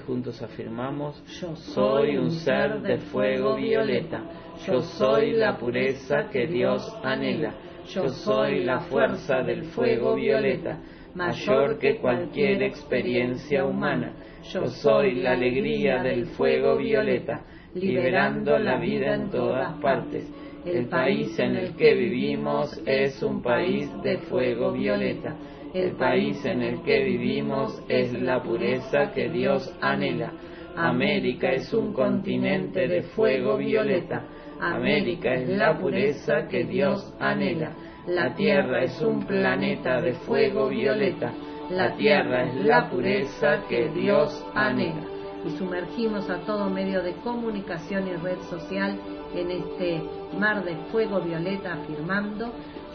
Juntos 0.06 0.42
afirmamos, 0.42 1.22
yo 1.40 1.54
soy 1.54 2.16
un 2.16 2.30
ser 2.32 2.80
de 2.82 2.98
fuego 2.98 3.54
violeta, 3.54 4.22
yo 4.66 4.80
soy 4.80 5.32
la 5.32 5.56
pureza 5.56 6.28
que 6.30 6.46
Dios 6.48 6.82
anhela, 7.04 7.54
yo 7.94 8.08
soy 8.08 8.64
la 8.64 8.80
fuerza 8.80 9.42
del 9.42 9.64
fuego 9.64 10.14
violeta, 10.14 10.78
mayor 11.14 11.78
que 11.78 11.96
cualquier 11.96 12.62
experiencia 12.62 13.64
humana, 13.64 14.12
yo 14.52 14.66
soy 14.66 15.16
la 15.16 15.32
alegría 15.32 16.02
del 16.02 16.26
fuego 16.26 16.76
violeta, 16.76 17.42
liberando 17.74 18.58
la 18.58 18.78
vida 18.78 19.14
en 19.14 19.30
todas 19.30 19.74
partes. 19.80 20.28
El 20.64 20.86
país 20.86 21.38
en 21.38 21.56
el 21.56 21.74
que 21.74 21.94
vivimos 21.94 22.80
es 22.84 23.22
un 23.22 23.42
país 23.42 23.90
de 24.02 24.18
fuego 24.18 24.72
violeta 24.72 25.34
el 25.72 25.92
país 25.92 26.44
en 26.44 26.62
el 26.62 26.82
que 26.82 27.04
vivimos 27.04 27.80
es 27.88 28.12
la 28.20 28.42
pureza 28.42 29.12
que 29.12 29.28
Dios 29.28 29.72
anhela. 29.80 30.32
América 30.74 31.52
es 31.52 31.72
un 31.72 31.92
continente 31.92 32.88
de 32.88 33.02
fuego 33.02 33.56
violeta. 33.56 34.24
América 34.60 35.34
es 35.34 35.48
la 35.48 35.78
pureza 35.78 36.46
que 36.48 36.64
Dios 36.64 37.14
anhela. 37.18 37.72
La 38.06 38.34
Tierra 38.34 38.82
es 38.82 39.00
un 39.00 39.26
planeta 39.26 40.00
de 40.00 40.12
fuego 40.12 40.68
violeta. 40.68 41.32
La 41.70 41.94
Tierra 41.96 42.44
es 42.44 42.64
la 42.64 42.90
pureza 42.90 43.62
que 43.68 43.88
Dios 43.88 44.44
anhela. 44.54 45.06
Y 45.44 45.50
sumergimos 45.56 46.28
a 46.28 46.40
todo 46.40 46.68
medio 46.68 47.02
de 47.02 47.14
comunicación 47.14 48.08
y 48.08 48.12
red 48.16 48.38
social 48.50 48.98
en 49.34 49.50
este 49.50 50.02
mar 50.38 50.64
de 50.64 50.76
fuego 50.90 51.20
violeta 51.20 51.74
afirmando, 51.74 52.52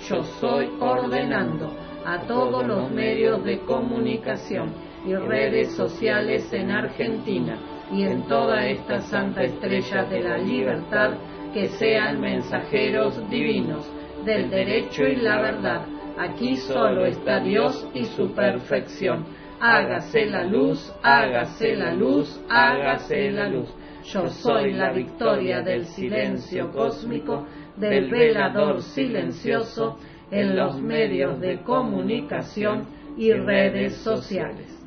yo 0.08 0.24
soy 0.40 0.70
ordenando 0.80 1.72
a 2.06 2.20
todos 2.28 2.68
los 2.68 2.92
medios 2.92 3.44
de 3.44 3.60
comunicación 3.60 4.74
y 5.06 5.16
redes 5.16 5.76
sociales 5.76 6.52
en 6.54 6.72
Argentina 6.72 7.58
y 7.92 8.04
en 8.04 8.24
toda 8.24 8.68
esta 8.68 9.02
santa 9.02 9.44
estrella 9.44 10.04
de 10.04 10.22
la 10.22 10.38
libertad 10.38 11.12
que 11.56 11.70
sean 11.70 12.20
mensajeros 12.20 13.30
divinos 13.30 13.90
del 14.26 14.50
derecho 14.50 15.08
y 15.08 15.16
la 15.16 15.42
verdad. 15.42 15.86
Aquí 16.18 16.58
solo 16.58 17.06
está 17.06 17.40
Dios 17.40 17.88
y 17.94 18.04
su 18.04 18.34
perfección. 18.34 19.26
Hágase 19.62 20.26
la 20.26 20.44
luz, 20.44 20.94
hágase 21.02 21.78
la 21.78 21.94
luz, 21.94 22.42
hágase 22.50 23.32
la 23.32 23.48
luz. 23.48 23.74
Yo 24.04 24.28
soy 24.28 24.74
la 24.74 24.92
victoria 24.92 25.62
del 25.62 25.86
silencio 25.86 26.74
cósmico, 26.74 27.48
del 27.78 28.12
velador 28.12 28.82
silencioso, 28.82 29.98
en 30.32 30.58
los 30.58 30.82
medios 30.82 31.40
de 31.40 31.62
comunicación 31.62 32.86
y 33.16 33.32
redes 33.32 33.96
sociales. 33.96 34.78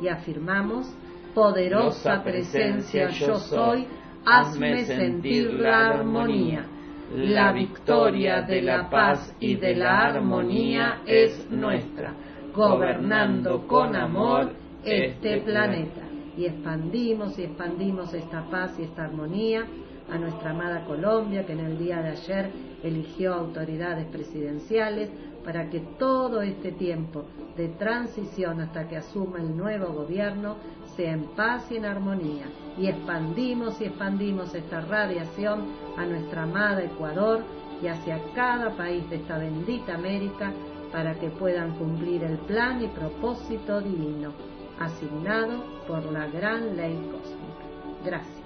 Y 0.00 0.06
afirmamos, 0.06 0.86
poderosa 1.34 2.22
presencia 2.22 3.08
yo 3.08 3.34
soy, 3.34 3.88
hazme 4.24 4.84
sentir 4.84 5.54
la 5.54 5.88
armonía. 5.88 6.66
La 7.14 7.52
victoria 7.52 8.42
de 8.42 8.62
la 8.62 8.88
paz 8.88 9.34
y 9.40 9.56
de 9.56 9.74
la 9.74 10.06
armonía 10.06 11.02
es 11.06 11.50
nuestra, 11.50 12.14
gobernando 12.54 13.66
con 13.66 13.96
amor 13.96 14.52
este 14.84 15.40
planeta. 15.40 16.02
Y 16.36 16.46
expandimos 16.46 17.36
y 17.38 17.42
expandimos 17.42 18.14
esta 18.14 18.48
paz 18.48 18.78
y 18.78 18.84
esta 18.84 19.04
armonía 19.04 19.66
a 20.08 20.18
nuestra 20.18 20.50
amada 20.50 20.84
Colombia, 20.84 21.44
que 21.44 21.52
en 21.52 21.60
el 21.60 21.78
día 21.78 22.00
de 22.00 22.10
ayer 22.10 22.50
eligió 22.82 23.34
autoridades 23.34 24.06
presidenciales 24.06 25.10
para 25.44 25.70
que 25.70 25.80
todo 25.80 26.42
este 26.42 26.72
tiempo 26.72 27.24
de 27.56 27.68
transición 27.68 28.60
hasta 28.60 28.88
que 28.88 28.96
asuma 28.96 29.38
el 29.38 29.56
nuevo 29.56 29.92
gobierno 29.92 30.56
sea 30.96 31.12
en 31.12 31.24
paz 31.34 31.70
y 31.70 31.76
en 31.76 31.84
armonía. 31.84 32.46
Y 32.78 32.86
expandimos 32.86 33.80
y 33.80 33.84
expandimos 33.84 34.54
esta 34.54 34.80
radiación 34.80 35.64
a 35.96 36.06
nuestra 36.06 36.42
amada 36.44 36.82
Ecuador 36.82 37.42
y 37.82 37.86
hacia 37.86 38.20
cada 38.34 38.76
país 38.76 39.08
de 39.10 39.16
esta 39.16 39.38
bendita 39.38 39.94
América 39.94 40.52
para 40.92 41.14
que 41.14 41.30
puedan 41.30 41.76
cumplir 41.76 42.22
el 42.24 42.38
plan 42.38 42.82
y 42.82 42.88
propósito 42.88 43.80
divino 43.80 44.32
asignado 44.78 45.62
por 45.86 46.04
la 46.10 46.26
gran 46.26 46.76
ley 46.76 46.96
cósmica. 47.12 47.64
Gracias. 48.04 48.40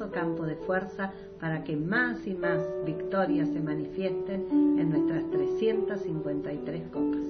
Poderoso 0.00 0.10
campo 0.10 0.44
de 0.44 0.56
fuerza 0.56 1.12
para 1.38 1.62
que 1.64 1.76
más 1.76 2.26
y 2.26 2.34
más 2.34 2.60
victorias 2.84 3.48
se 3.48 3.60
manifiesten 3.60 4.46
en 4.78 4.90
nuestras 4.90 5.30
353 5.30 6.82
copas. 6.88 7.20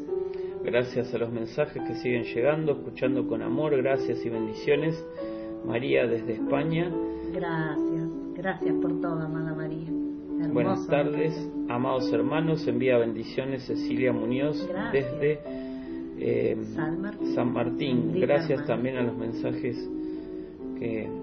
Gracias 0.65 1.13
a 1.15 1.19
los 1.19 1.31
mensajes 1.33 1.83
que 1.87 1.95
siguen 1.97 2.25
llegando, 2.25 2.73
escuchando 2.73 3.27
con 3.27 3.43
amor, 3.43 3.77
gracias 3.77 4.25
y 4.25 4.29
bendiciones. 4.29 5.05
María 5.65 6.07
desde 6.07 6.35
España. 6.35 6.91
Gracias, 7.33 8.09
gracias 8.35 8.75
por 8.81 9.01
todo, 9.01 9.21
amada 9.21 9.55
María. 9.55 9.89
Hermoso 9.89 10.53
Buenas 10.53 10.87
tardes, 10.87 11.51
amados 11.69 12.11
hermanos, 12.13 12.67
envía 12.67 12.97
bendiciones 12.99 13.65
Cecilia 13.67 14.13
Muñoz 14.13 14.67
Gracias. 14.67 15.13
desde 15.21 15.41
eh, 16.19 16.57
San 16.75 17.01
Martín. 17.01 17.35
San 17.35 17.53
Martín. 17.53 17.97
Bendita 18.07 18.27
Gracias 18.27 18.67
también 18.67 18.97
a 18.97 19.03
los 19.03 19.17
mensajes 19.17 19.77
que 20.79 21.20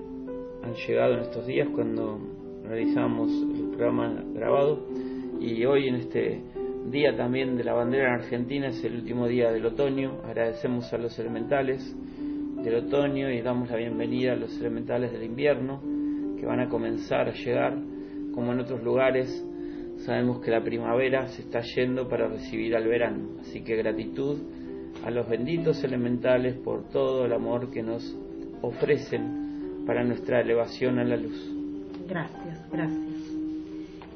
han 0.68 0.76
llegado 0.76 1.14
en 1.14 1.20
estos 1.22 1.48
días 1.48 1.70
cuando 1.74 2.20
realizamos 2.66 3.32
el 3.32 3.70
programa 3.70 4.22
grabado 4.34 4.86
y 5.40 5.64
hoy 5.64 5.88
en 5.88 5.96
este 5.96 6.42
día 6.90 7.16
también 7.16 7.56
de 7.56 7.64
la 7.64 7.74
bandera 7.74 8.10
en 8.10 8.22
Argentina 8.22 8.68
es 8.68 8.84
el 8.84 8.96
último 8.96 9.28
día 9.28 9.50
del 9.52 9.66
otoño. 9.66 10.20
Agradecemos 10.26 10.92
a 10.92 10.98
los 10.98 11.18
elementales 11.20 11.96
del 12.64 12.76
otoño 12.76 13.32
y 13.32 13.42
damos 13.42 13.70
la 13.70 13.78
bienvenida 13.78 14.34
a 14.34 14.36
los 14.36 14.60
elementales 14.60 15.14
del 15.14 15.24
invierno 15.24 15.82
que 16.38 16.46
van 16.46 16.60
a 16.60 16.68
comenzar 16.68 17.30
a 17.30 17.34
llegar 17.34 17.78
como 18.34 18.52
en 18.52 18.60
otros 18.60 18.84
lugares. 18.84 19.46
Sabemos 20.00 20.42
que 20.42 20.52
la 20.52 20.62
primavera 20.62 21.28
se 21.28 21.44
está 21.44 21.62
yendo 21.62 22.10
para 22.10 22.28
recibir 22.28 22.76
al 22.76 22.88
verano, 22.88 23.38
así 23.40 23.62
que 23.62 23.78
gratitud 23.78 24.38
a 25.06 25.12
los 25.12 25.30
benditos 25.30 25.82
elementales 25.86 26.58
por 26.58 26.90
todo 26.90 27.26
el 27.26 27.32
amor 27.32 27.72
que 27.72 27.84
nos 27.84 28.04
ofrecen 28.62 29.47
para 29.88 30.04
nuestra 30.04 30.42
elevación 30.42 31.00
a 31.00 31.06
la 31.06 31.16
luz. 31.16 31.50
Gracias, 32.08 32.70
gracias. 32.72 33.08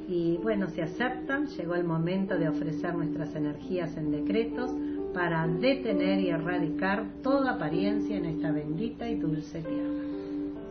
Y 0.10 0.38
bueno, 0.44 0.68
si 0.68 0.82
aceptan, 0.82 1.48
llegó 1.48 1.76
el 1.76 1.86
momento 1.86 2.38
de 2.38 2.50
ofrecer 2.50 2.94
nuestras 2.94 3.34
energías 3.34 3.96
en 3.96 4.12
decretos 4.12 4.70
para 5.14 5.48
detener 5.48 6.20
y 6.20 6.30
erradicar 6.30 7.06
toda 7.24 7.54
apariencia 7.54 8.18
en 8.18 8.26
esta 8.26 8.52
bendita 8.52 9.08
y 9.08 9.16
dulce 9.16 9.62
tierra. 9.62 10.02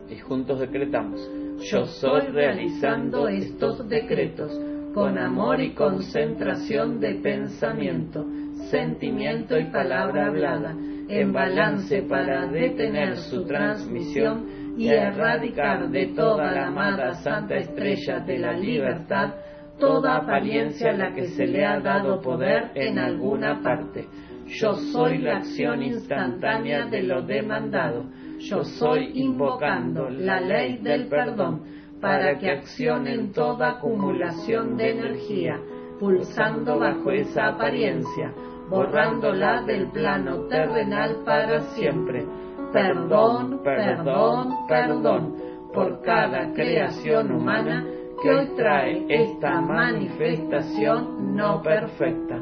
Y 0.09 0.19
juntos 0.19 0.59
decretamos, 0.59 1.27
yo 1.71 1.85
soy 1.85 2.27
realizando 2.27 3.27
estos 3.27 3.87
decretos 3.89 4.51
con 4.93 5.17
amor 5.17 5.61
y 5.61 5.73
concentración 5.73 6.99
de 6.99 7.15
pensamiento, 7.15 8.25
sentimiento 8.69 9.57
y 9.57 9.65
palabra 9.65 10.27
hablada, 10.27 10.75
en 11.07 11.33
balance 11.33 12.03
para 12.03 12.45
detener 12.47 13.17
su 13.17 13.45
transmisión 13.45 14.60
y 14.77 14.87
erradicar 14.87 15.89
de 15.89 16.07
toda 16.07 16.51
la 16.51 16.67
amada 16.67 17.13
Santa 17.15 17.55
Estrella 17.55 18.19
de 18.19 18.37
la 18.39 18.53
Libertad 18.53 19.33
toda 19.81 20.17
apariencia 20.17 20.91
a 20.91 20.93
la 20.93 21.11
que 21.11 21.25
se 21.29 21.47
le 21.47 21.65
ha 21.65 21.79
dado 21.79 22.21
poder 22.21 22.71
en 22.75 22.99
alguna 22.99 23.61
parte. 23.61 24.07
Yo 24.45 24.73
soy 24.73 25.17
la 25.17 25.37
acción 25.37 25.81
instantánea 25.81 26.85
de 26.85 27.01
lo 27.01 27.23
demandado. 27.23 28.05
Yo 28.39 28.63
soy 28.63 29.11
invocando 29.15 30.09
la 30.09 30.39
ley 30.39 30.77
del 30.77 31.07
perdón 31.07 31.63
para 31.99 32.37
que 32.37 32.51
accionen 32.51 33.31
toda 33.31 33.71
acumulación 33.71 34.77
de 34.77 34.91
energía, 34.91 35.59
pulsando 35.99 36.79
bajo 36.79 37.11
esa 37.11 37.47
apariencia, 37.47 38.33
borrándola 38.69 39.63
del 39.63 39.87
plano 39.91 40.47
terrenal 40.47 41.17
para 41.25 41.61
siempre. 41.75 42.25
Perdón, 42.71 43.59
perdón, 43.63 44.67
perdón 44.67 45.35
por 45.73 46.01
cada 46.01 46.53
creación 46.53 47.31
humana 47.31 47.85
que 48.21 48.29
hoy 48.29 48.47
trae 48.55 49.05
esta 49.09 49.59
manifestación 49.61 51.35
no 51.35 51.61
perfecta. 51.61 52.39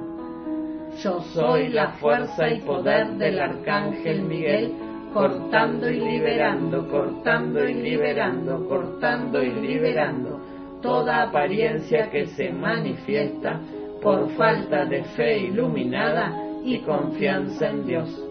Yo 1.03 1.21
soy 1.33 1.69
la 1.69 1.93
fuerza 1.93 2.49
y 2.49 2.59
poder 2.61 3.11
del 3.17 3.39
Arcángel 3.39 4.23
Miguel, 4.23 4.73
cortando 5.13 5.89
y 5.89 5.99
liberando, 5.99 6.87
cortando 6.89 7.67
y 7.67 7.73
liberando, 7.73 8.67
cortando 8.67 9.41
y 9.41 9.51
liberando 9.51 10.39
toda 10.81 11.23
apariencia 11.23 12.09
que 12.09 12.27
se 12.27 12.51
manifiesta 12.51 13.59
por 14.01 14.29
falta 14.31 14.85
de 14.85 15.03
fe 15.03 15.39
iluminada 15.39 16.33
y 16.63 16.79
confianza 16.79 17.69
en 17.69 17.85
Dios. 17.85 18.28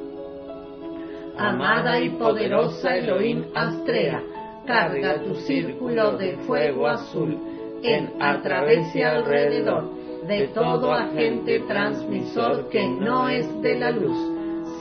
Amada 1.38 2.00
y 2.00 2.10
poderosa 2.10 2.96
Elohim 2.96 3.44
Astrea, 3.54 4.20
carga 4.66 5.22
tu 5.22 5.36
círculo 5.36 6.16
de 6.16 6.36
fuego 6.38 6.88
azul 6.88 7.38
en 7.80 8.20
a 8.20 8.42
través 8.42 8.92
y 8.96 9.02
alrededor 9.02 9.88
de 10.26 10.48
todo 10.48 10.92
agente 10.92 11.60
transmisor 11.60 12.68
que 12.70 12.88
no 12.88 13.28
es 13.28 13.46
de 13.62 13.78
la 13.78 13.92
luz. 13.92 14.18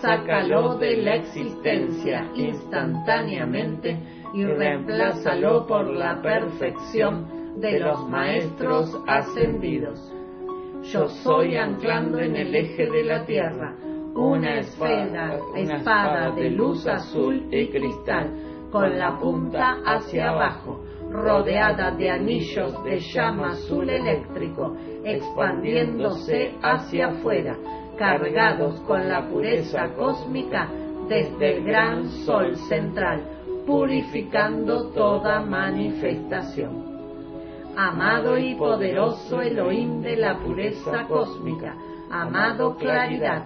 Sácalo 0.02 0.80
de 0.80 0.98
la 0.98 1.16
existencia 1.18 2.28
instantáneamente 2.34 3.96
y 4.34 4.44
reemplázalo 4.44 5.68
por 5.68 5.88
la 5.94 6.20
perfección 6.24 7.62
de 7.62 7.80
los 7.80 8.10
maestros 8.10 9.00
ascendidos. 9.06 10.12
Yo 10.92 11.08
soy 11.08 11.56
anclando 11.56 12.18
en 12.18 12.36
el 12.36 12.56
eje 12.56 12.88
de 12.90 13.04
la 13.04 13.26
tierra 13.26 13.76
una 14.18 14.60
esfera, 14.60 15.38
espada 15.56 16.32
de 16.32 16.50
luz 16.50 16.88
azul 16.88 17.48
y 17.52 17.68
cristal, 17.68 18.32
con 18.72 18.98
la 18.98 19.18
punta 19.20 19.78
hacia 19.86 20.32
abajo, 20.32 20.84
rodeada 21.12 21.92
de 21.92 22.10
anillos 22.10 22.84
de 22.84 23.00
llama 23.00 23.52
azul 23.52 23.88
eléctrico, 23.90 24.76
expandiéndose 25.04 26.56
hacia 26.62 27.10
afuera, 27.10 27.56
cargados 27.98 28.82
con 28.82 29.08
la 29.08 29.28
pureza 29.30 29.94
cósmica 29.96 30.68
desde 31.08 31.58
el 31.58 31.64
gran 31.64 32.10
sol 32.26 32.56
central, 32.68 33.22
purificando 33.68 34.90
toda 34.90 35.42
manifestación. 35.42 36.88
Amado 37.76 38.38
y 38.38 38.56
poderoso 38.56 39.42
Elohim 39.42 40.02
de 40.02 40.18
la 40.18 40.40
pureza 40.40 41.06
cósmica, 41.08 41.76
amado 42.10 42.76
claridad, 42.76 43.46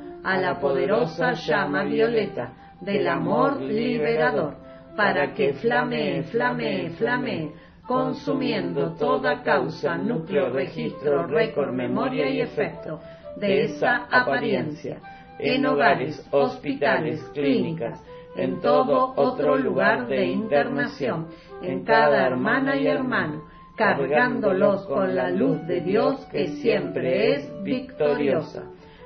a 0.23 0.37
la 0.37 0.59
poderosa 0.59 1.33
llama 1.33 1.83
violeta 1.83 2.53
del 2.79 3.07
amor 3.07 3.61
liberador, 3.61 4.55
para 4.95 5.33
que 5.33 5.53
flamee, 5.53 6.23
flamee, 6.23 6.89
flamee, 6.91 7.51
consumiendo 7.87 8.93
toda 8.93 9.41
causa, 9.43 9.97
núcleo, 9.97 10.49
registro, 10.49 11.27
récord, 11.27 11.73
memoria 11.73 12.29
y 12.29 12.41
efecto 12.41 12.99
de 13.37 13.63
esa 13.65 14.07
apariencia, 14.11 14.99
en 15.39 15.65
hogares, 15.65 16.27
hospitales, 16.31 17.21
clínicas, 17.33 18.01
en 18.35 18.61
todo 18.61 19.13
otro 19.15 19.57
lugar 19.57 20.07
de 20.07 20.25
internación, 20.25 21.27
en 21.61 21.83
cada 21.83 22.27
hermana 22.27 22.75
y 22.75 22.87
hermano, 22.87 23.43
cargándolos 23.75 24.85
con 24.85 25.15
la 25.15 25.29
luz 25.29 25.65
de 25.67 25.81
Dios 25.81 26.25
que 26.31 26.49
siempre 26.49 27.35
es 27.35 27.63
victoriosa. 27.63 28.63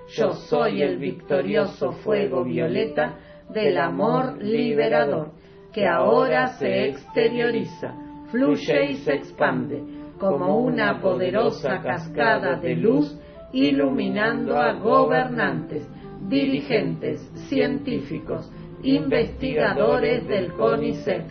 Yo 0.07 0.33
soy 0.33 0.81
el 0.81 0.97
victorioso 0.97 1.91
fuego 1.91 2.43
violeta 2.43 3.17
del 3.49 3.77
amor 3.77 4.37
liberador, 4.41 5.31
que 5.73 5.87
ahora 5.87 6.47
se 6.59 6.89
exterioriza, 6.89 7.93
fluye 8.31 8.91
y 8.91 8.95
se 8.97 9.15
expande 9.15 9.81
como 10.19 10.59
una 10.59 11.01
poderosa 11.01 11.81
cascada 11.81 12.55
de 12.55 12.75
luz 12.75 13.19
iluminando 13.51 14.57
a 14.57 14.73
gobernantes, 14.73 15.87
dirigentes, 16.27 17.21
científicos, 17.49 18.51
investigadores 18.83 20.27
del 20.27 20.53
CONICET, 20.53 21.23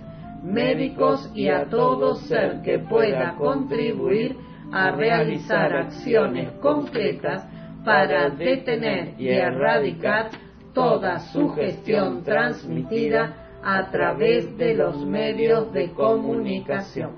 médicos 0.42 1.30
y 1.34 1.48
a 1.48 1.66
todo 1.66 2.16
ser 2.16 2.60
que 2.62 2.78
pueda 2.78 3.34
contribuir 3.36 4.36
a 4.72 4.90
realizar 4.90 5.74
acciones 5.74 6.50
concretas 6.60 7.46
para 7.84 8.30
detener 8.30 9.14
y 9.18 9.28
erradicar 9.28 10.30
toda 10.72 11.18
sugestión 11.20 12.22
transmitida 12.24 13.60
a 13.62 13.90
través 13.90 14.56
de 14.58 14.74
los 14.74 15.04
medios 15.06 15.72
de 15.72 15.90
comunicación. 15.92 17.12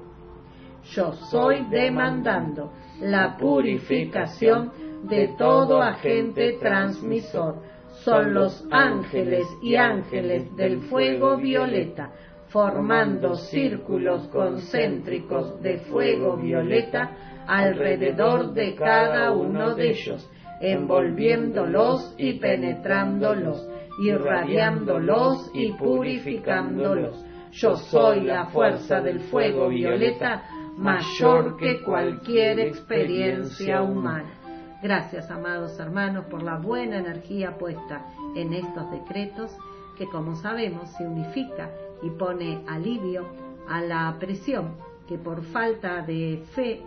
Yo 0.92 1.12
soy 1.12 1.66
demandando 1.70 2.72
la 3.00 3.36
purificación 3.36 4.70
de 5.08 5.34
todo 5.38 5.82
agente 5.82 6.52
transmisor. 6.60 7.56
Son 8.04 8.34
los 8.34 8.64
ángeles 8.70 9.46
y 9.62 9.74
ángeles 9.76 10.54
del 10.56 10.82
fuego 10.82 11.36
violeta, 11.36 12.10
formando 12.48 13.34
círculos 13.34 14.28
concéntricos 14.28 15.60
de 15.62 15.78
fuego 15.78 16.36
violeta 16.36 17.10
alrededor 17.46 18.52
de 18.52 18.74
cada 18.74 19.32
uno 19.32 19.74
de 19.74 19.90
ellos, 19.90 20.30
envolviéndolos 20.60 22.14
y 22.18 22.34
penetrándolos 22.34 23.66
irradiándolos 23.98 25.50
y 25.54 25.72
purificándolos. 25.72 27.24
Yo 27.52 27.76
soy 27.76 28.22
la 28.22 28.46
fuerza 28.46 29.00
del 29.00 29.20
fuego 29.20 29.68
violeta 29.68 30.42
mayor 30.76 31.56
que 31.56 31.82
cualquier 31.82 32.60
experiencia 32.60 33.82
humana. 33.82 34.34
Gracias, 34.82 35.30
amados 35.30 35.78
hermanos, 35.78 36.26
por 36.26 36.42
la 36.42 36.58
buena 36.58 36.98
energía 36.98 37.56
puesta 37.56 38.06
en 38.34 38.52
estos 38.52 38.90
decretos 38.90 39.56
que, 39.96 40.06
como 40.06 40.36
sabemos, 40.36 40.90
se 40.98 41.06
unifica 41.06 41.70
y 42.02 42.10
pone 42.10 42.62
alivio 42.68 43.26
a 43.68 43.80
la 43.80 44.14
presión 44.20 44.76
que 45.08 45.16
por 45.16 45.42
falta 45.44 46.02
de 46.02 46.42
fe 46.54 46.82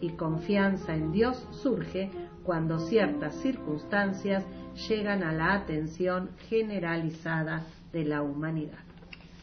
y 0.00 0.10
confianza 0.16 0.94
en 0.94 1.12
Dios 1.12 1.46
surge 1.52 2.10
cuando 2.44 2.78
ciertas 2.78 3.34
circunstancias 3.36 4.44
llegan 4.88 5.22
a 5.22 5.32
la 5.32 5.54
atención 5.54 6.30
generalizada 6.48 7.64
de 7.92 8.04
la 8.04 8.22
humanidad. 8.22 8.78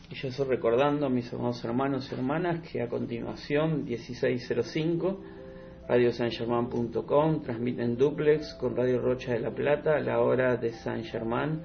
Y 0.09 0.15
yo 0.15 0.27
estoy 0.27 0.47
recordando 0.47 1.09
mis 1.09 1.31
hermanos 1.31 1.63
hermanos 1.63 2.11
y 2.11 2.15
hermanas 2.15 2.61
que 2.69 2.81
a 2.81 2.87
continuación 2.87 3.85
1605 3.85 5.19
radiosangerman.com 5.87 7.41
transmiten 7.41 7.97
duplex 7.97 8.53
con 8.55 8.75
Radio 8.75 9.01
Rocha 9.01 9.33
de 9.33 9.39
la 9.39 9.51
Plata 9.51 9.95
a 9.95 9.99
la 9.99 10.19
hora 10.19 10.57
de 10.57 10.73
San 10.73 11.03
Germán, 11.03 11.63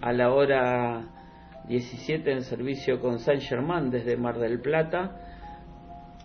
a 0.00 0.12
la 0.12 0.32
hora 0.32 1.14
17 1.68 2.30
en 2.30 2.42
servicio 2.42 3.00
con 3.00 3.20
San 3.20 3.40
Germán 3.40 3.90
desde 3.90 4.16
Mar 4.16 4.38
del 4.38 4.60
Plata, 4.60 5.23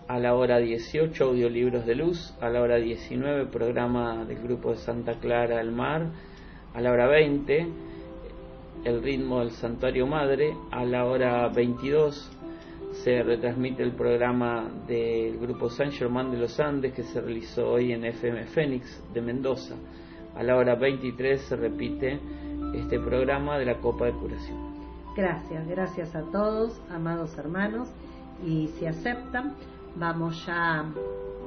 a 0.10 0.18
la 0.18 0.34
hora 0.34 0.58
18 0.58 1.24
audiolibros 1.24 1.86
de 1.86 1.94
luz, 1.94 2.34
a 2.42 2.50
la 2.50 2.62
hora 2.62 2.78
19 2.78 3.46
programa 3.46 4.26
del 4.26 4.42
grupo 4.42 4.72
de 4.72 4.78
Santa 4.78 5.20
Clara 5.20 5.58
del 5.58 5.72
Mar, 5.72 6.08
a 6.74 6.82
la 6.82 6.92
hora 6.92 7.06
20 7.06 7.68
el 8.86 9.04
ritmo 9.04 9.40
del 9.40 9.52
Santuario 9.52 10.08
Madre, 10.08 10.56
a 10.72 10.84
la 10.84 11.06
hora 11.06 11.48
22 11.50 12.38
se 13.04 13.22
retransmite 13.22 13.84
el 13.84 13.92
programa 13.92 14.68
del 14.88 15.38
grupo 15.38 15.70
San 15.70 15.92
Germán 15.92 16.32
de 16.32 16.38
los 16.38 16.60
Andes 16.60 16.92
que 16.94 17.04
se 17.04 17.22
realizó 17.22 17.70
hoy 17.70 17.92
en 17.92 18.04
FM 18.04 18.46
Fénix 18.48 19.04
de 19.14 19.22
Mendoza. 19.22 19.76
A 20.36 20.42
la 20.42 20.58
hora 20.58 20.74
23 20.74 21.40
se 21.40 21.56
repite 21.56 22.20
este 22.74 23.00
programa 23.00 23.60
de 23.60 23.66
la 23.66 23.78
Copa 23.78 24.06
de 24.06 24.14
Curación. 24.14 24.58
Gracias, 25.16 25.68
gracias 25.68 26.16
a 26.16 26.24
todos, 26.32 26.82
amados 26.90 27.38
hermanos, 27.38 27.90
y 28.44 28.70
si 28.80 28.88
aceptan, 28.88 29.54
vamos 29.96 30.46
ya 30.46 30.86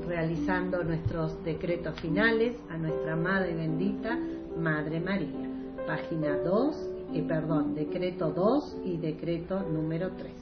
realizando 0.06 0.82
nuestros 0.82 1.42
decretos 1.44 1.98
finales 2.00 2.56
a 2.70 2.76
nuestra 2.76 3.16
Madre 3.16 3.54
bendita, 3.54 4.18
Madre 4.56 5.00
María. 5.00 5.48
Página 5.86 6.36
2, 6.38 6.90
y 7.12 7.22
perdón, 7.22 7.74
decreto 7.74 8.30
2 8.30 8.82
y 8.84 8.96
decreto 8.98 9.60
número 9.60 10.10
3. 10.16 10.32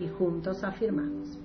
Y 0.00 0.08
juntos 0.08 0.62
afirmamos. 0.64 1.38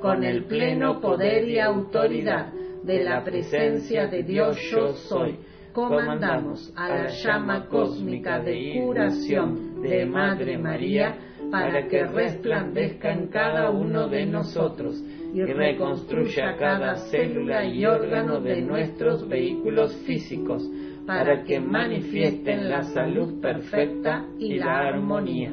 Con 0.00 0.24
el 0.24 0.44
pleno 0.44 1.00
poder 1.00 1.48
y 1.48 1.58
autoridad 1.58 2.52
de 2.82 3.04
la 3.04 3.22
presencia 3.22 4.06
de 4.06 4.22
Dios 4.22 4.58
yo 4.70 4.92
soy, 4.94 5.38
comandamos 5.72 6.72
a 6.76 6.88
la 6.88 7.06
llama 7.08 7.66
cósmica 7.68 8.40
de 8.40 8.80
curación 8.84 9.82
de 9.82 10.04
Madre 10.06 10.58
María 10.58 11.16
para 11.52 11.86
que 11.86 12.06
resplandezca 12.06 13.12
en 13.12 13.26
cada 13.26 13.68
uno 13.68 14.08
de 14.08 14.24
nosotros 14.24 15.04
y 15.34 15.42
reconstruya 15.42 16.56
cada 16.58 16.96
célula 17.10 17.66
y 17.66 17.84
órgano 17.84 18.40
de 18.40 18.62
nuestros 18.62 19.28
vehículos 19.28 19.94
físicos 20.06 20.66
para 21.06 21.42
que 21.42 21.60
manifiesten 21.60 22.70
la 22.70 22.82
salud 22.84 23.38
perfecta 23.42 24.24
y 24.38 24.54
la 24.54 24.78
armonía. 24.78 25.52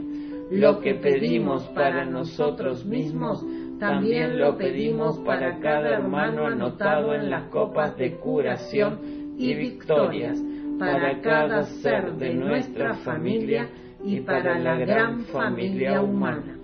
Lo 0.52 0.80
que 0.80 0.96
pedimos 0.96 1.68
para 1.76 2.06
nosotros 2.06 2.86
mismos, 2.86 3.46
también 3.78 4.40
lo 4.40 4.58
pedimos 4.58 5.20
para 5.26 5.60
cada 5.60 5.98
hermano 5.98 6.48
anotado 6.48 7.14
en 7.14 7.30
las 7.30 7.50
copas 7.50 7.98
de 7.98 8.16
curación 8.16 9.36
y 9.38 9.54
victorias, 9.54 10.42
para 10.80 11.20
cada 11.20 11.64
ser 11.64 12.14
de 12.14 12.34
nuestra 12.36 12.94
familia 13.04 13.68
y 14.04 14.22
para 14.22 14.58
la 14.60 14.76
gran 14.76 15.26
familia 15.26 16.02
humana. 16.02 16.58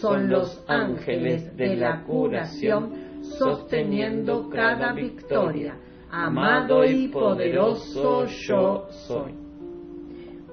Son 0.00 0.28
los 0.28 0.64
ángeles 0.68 1.56
de 1.56 1.76
la 1.76 2.02
curación 2.04 3.22
sosteniendo 3.38 4.48
cada 4.48 4.92
victoria 4.92 5.76
amado 6.10 6.84
y 6.84 7.08
poderoso 7.08 8.26
yo 8.26 8.86
soy. 9.06 9.32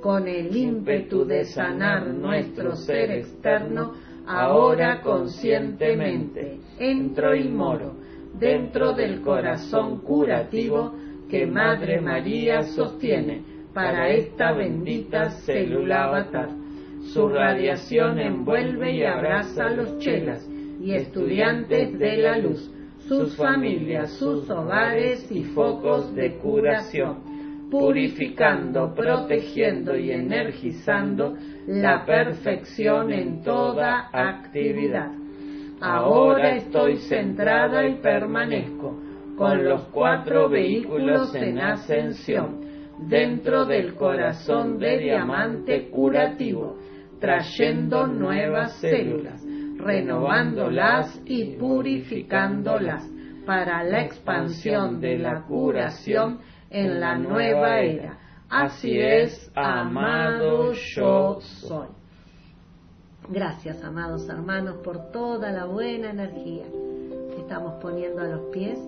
Con 0.01 0.27
el 0.27 0.55
ímpetu 0.55 1.25
de 1.25 1.45
sanar 1.45 2.07
nuestro 2.07 2.75
ser 2.75 3.11
externo, 3.11 3.93
ahora 4.27 5.01
conscientemente 5.01 6.59
entro 6.79 7.35
y 7.35 7.47
moro 7.47 7.95
dentro 8.37 8.93
del 8.93 9.21
corazón 9.21 9.99
curativo 9.99 10.93
que 11.29 11.45
Madre 11.45 12.01
María 12.01 12.63
sostiene 12.63 13.54
para 13.75 14.07
esta 14.07 14.53
bendita 14.53 15.31
célula 15.31 16.05
avatar. 16.05 16.47
Su 17.13 17.27
radiación 17.27 18.17
envuelve 18.19 18.93
y 18.93 19.03
abraza 19.03 19.65
a 19.65 19.69
los 19.69 19.99
chelas 19.99 20.49
y 20.81 20.93
estudiantes 20.93 21.99
de 21.99 22.17
la 22.17 22.37
luz 22.37 22.71
sus 22.99 23.35
familias, 23.35 24.11
sus 24.13 24.49
hogares 24.49 25.29
y 25.29 25.43
focos 25.43 26.15
de 26.15 26.37
curación, 26.37 27.17
purificando, 27.69 28.95
protegiendo 28.95 29.95
y 29.95 30.09
energizando 30.09 31.35
la 31.67 32.03
perfección 32.05 33.11
en 33.11 33.43
toda 33.43 34.09
actividad. 34.11 35.11
Ahora 35.81 36.55
estoy 36.55 36.95
centrada 36.95 37.85
y 37.85 37.95
permanezco 37.95 38.97
con 39.37 39.65
los 39.65 39.81
cuatro 39.89 40.49
vehículos 40.49 41.35
en 41.35 41.59
ascensión 41.59 42.64
dentro 42.97 43.65
del 43.65 43.95
corazón 43.95 44.79
de 44.79 44.97
diamante 44.97 45.89
curativo, 45.89 46.77
trayendo 47.19 48.07
nuevas 48.07 48.73
células 48.79 49.45
renovándolas 49.77 51.21
y 51.25 51.55
purificándolas 51.57 53.07
para 53.45 53.83
la 53.83 54.03
expansión 54.03 54.99
de 54.99 55.19
la 55.19 55.43
curación 55.43 56.39
en 56.69 56.99
la 56.99 57.17
nueva 57.17 57.79
era. 57.81 58.17
Así 58.49 58.97
es, 58.97 59.51
amado 59.55 60.73
yo 60.73 61.39
soy. 61.41 61.87
Gracias, 63.29 63.83
amados 63.83 64.27
hermanos, 64.29 64.77
por 64.83 65.11
toda 65.11 65.51
la 65.51 65.65
buena 65.65 66.11
energía 66.11 66.65
que 67.31 67.41
estamos 67.41 67.81
poniendo 67.81 68.21
a 68.21 68.25
los 68.25 68.51
pies 68.51 68.79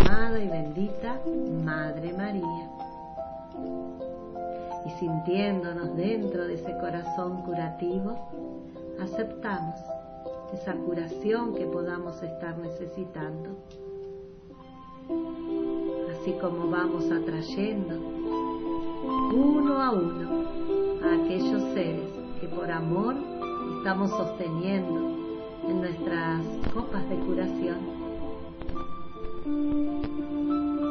amada 0.00 0.38
y 0.38 0.48
bendita 0.48 1.20
Madre 1.64 2.12
María. 2.12 2.75
Y 4.84 4.90
sintiéndonos 4.98 5.96
dentro 5.96 6.46
de 6.46 6.54
ese 6.54 6.76
corazón 6.78 7.42
curativo, 7.42 8.16
aceptamos 9.00 9.74
esa 10.52 10.74
curación 10.74 11.54
que 11.54 11.66
podamos 11.66 12.22
estar 12.22 12.56
necesitando. 12.58 13.50
Así 16.12 16.32
como 16.40 16.70
vamos 16.70 17.10
atrayendo 17.10 17.94
uno 19.34 19.82
a 19.82 19.90
uno 19.90 20.46
a 21.02 21.14
aquellos 21.14 21.62
seres 21.74 22.08
que 22.40 22.48
por 22.48 22.70
amor 22.70 23.16
estamos 23.78 24.10
sosteniendo 24.10 25.16
en 25.68 25.80
nuestras 25.80 26.44
copas 26.72 27.08
de 27.08 27.16
curación. 27.16 27.78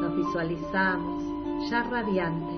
Nos 0.01 0.15
visualizamos 0.15 1.23
ya 1.69 1.83
radiantes, 1.83 2.54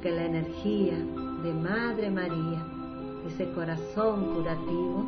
porque 0.00 0.16
la 0.16 0.24
energía 0.24 0.96
de 1.42 1.52
Madre 1.52 2.10
María 2.10 2.64
ese 3.26 3.52
corazón 3.52 4.34
curativo 4.34 5.04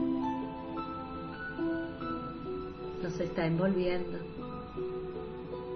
nos 3.02 3.18
está 3.18 3.46
envolviendo. 3.46 4.18